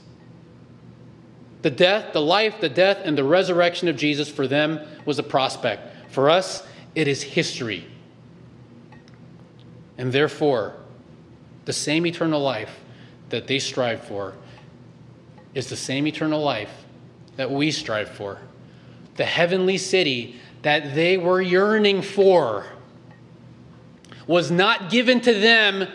[1.64, 5.24] The death, the life, the death, and the resurrection of Jesus for them was a
[5.24, 5.90] prospect.
[6.14, 6.62] For us,
[6.94, 7.88] it is history.
[9.98, 10.76] And therefore,
[11.66, 12.82] the same eternal life
[13.30, 14.36] that they strive for
[15.56, 16.86] is the same eternal life
[17.36, 18.38] that we strive for.
[19.16, 22.68] The heavenly city that they were yearning for
[24.28, 25.88] was not given to them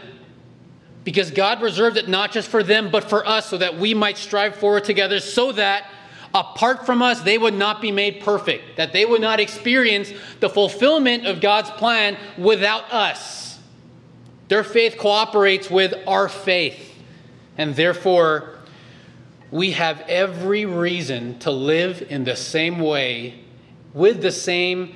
[1.05, 4.19] because God reserved it not just for them, but for us, so that we might
[4.19, 5.89] strive for it together, so that
[6.35, 10.49] apart from us, they would not be made perfect, that they would not experience the
[10.49, 13.59] fulfillment of God's plan without us.
[14.49, 16.95] Their faith cooperates with our faith,
[17.57, 18.59] and therefore,
[19.51, 23.43] we have every reason to live in the same way,
[23.95, 24.95] with the same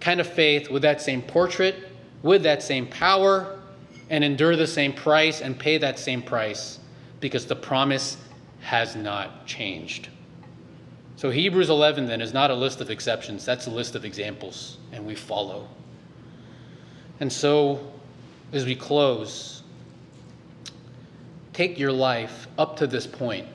[0.00, 1.74] kind of faith, with that same portrait,
[2.22, 3.58] with that same power,
[4.10, 6.78] and endure the same price and pay that same price
[7.20, 8.16] because the promise
[8.60, 10.08] has not changed.
[11.16, 14.76] So, Hebrews 11 then is not a list of exceptions, that's a list of examples,
[14.92, 15.66] and we follow.
[17.20, 17.92] And so,
[18.52, 19.62] as we close,
[21.54, 23.48] take your life up to this point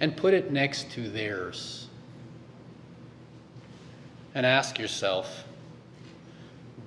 [0.00, 1.86] and put it next to theirs.
[4.34, 5.44] And ask yourself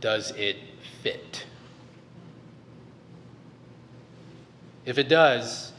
[0.01, 0.57] does it
[1.01, 1.45] fit?
[4.85, 5.71] If it does,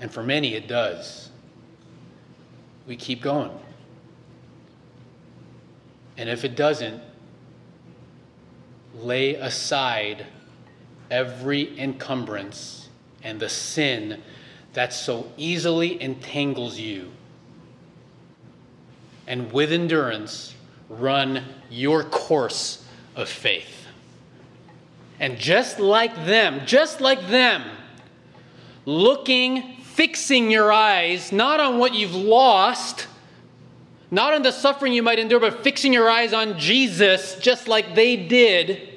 [0.00, 1.25] and for many it does,
[2.86, 3.50] we keep going.
[6.16, 7.02] And if it doesn't,
[8.94, 10.26] lay aside
[11.10, 12.88] every encumbrance
[13.22, 14.22] and the sin
[14.72, 17.10] that so easily entangles you.
[19.26, 20.54] And with endurance,
[20.88, 22.84] run your course
[23.16, 23.86] of faith.
[25.18, 27.64] And just like them, just like them,
[28.84, 33.06] looking, fixing your eyes not on what you've lost,
[34.10, 37.94] not on the suffering you might endure, but fixing your eyes on Jesus, just like
[37.94, 38.90] they did,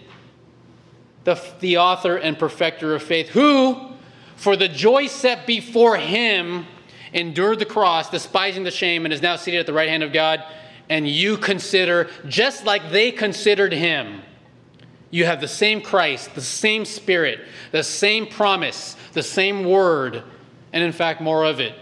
[1.24, 3.94] the, the author and perfecter of faith, who
[4.36, 6.66] for the joy set before him,
[7.14, 10.12] endured the cross, despising the shame, and is now seated at the right hand of
[10.12, 10.44] God.
[10.90, 14.22] And you consider, just like they considered him,
[15.12, 17.40] you have the same Christ, the same Spirit,
[17.72, 20.24] the same promise, the same word,
[20.74, 21.76] and in fact, more of it.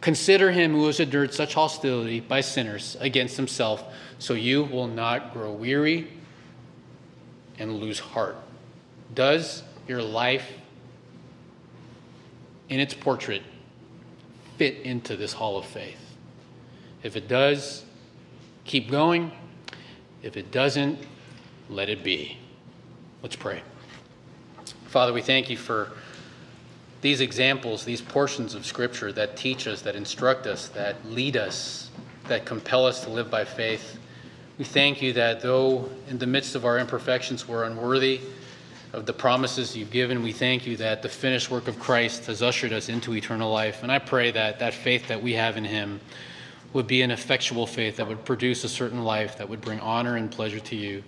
[0.00, 3.84] Consider him who has endured such hostility by sinners against himself,
[4.18, 6.08] so you will not grow weary
[7.58, 8.36] and lose heart.
[9.14, 10.50] Does your life
[12.68, 13.42] in its portrait
[14.58, 16.16] fit into this hall of faith?
[17.02, 17.84] If it does,
[18.64, 19.30] keep going.
[20.22, 20.98] If it doesn't,
[21.68, 22.38] let it be.
[23.22, 23.62] Let's pray.
[24.86, 25.92] Father, we thank you for
[27.02, 31.90] these examples, these portions of Scripture that teach us, that instruct us, that lead us,
[32.28, 33.98] that compel us to live by faith.
[34.56, 38.20] We thank you that though in the midst of our imperfections we're unworthy,
[38.92, 40.22] of the promises you've given.
[40.22, 43.82] We thank you that the finished work of Christ has ushered us into eternal life.
[43.82, 46.00] And I pray that that faith that we have in him
[46.72, 50.16] would be an effectual faith that would produce a certain life that would bring honor
[50.16, 51.02] and pleasure to you.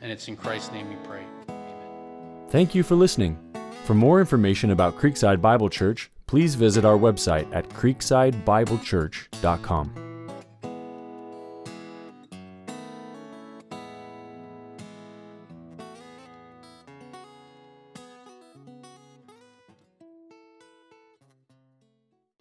[0.00, 1.22] And it's in Christ's name we pray.
[1.48, 2.48] Amen.
[2.48, 3.38] Thank you for listening.
[3.84, 10.11] For more information about Creekside Bible Church, please visit our website at creeksidebiblechurch.com.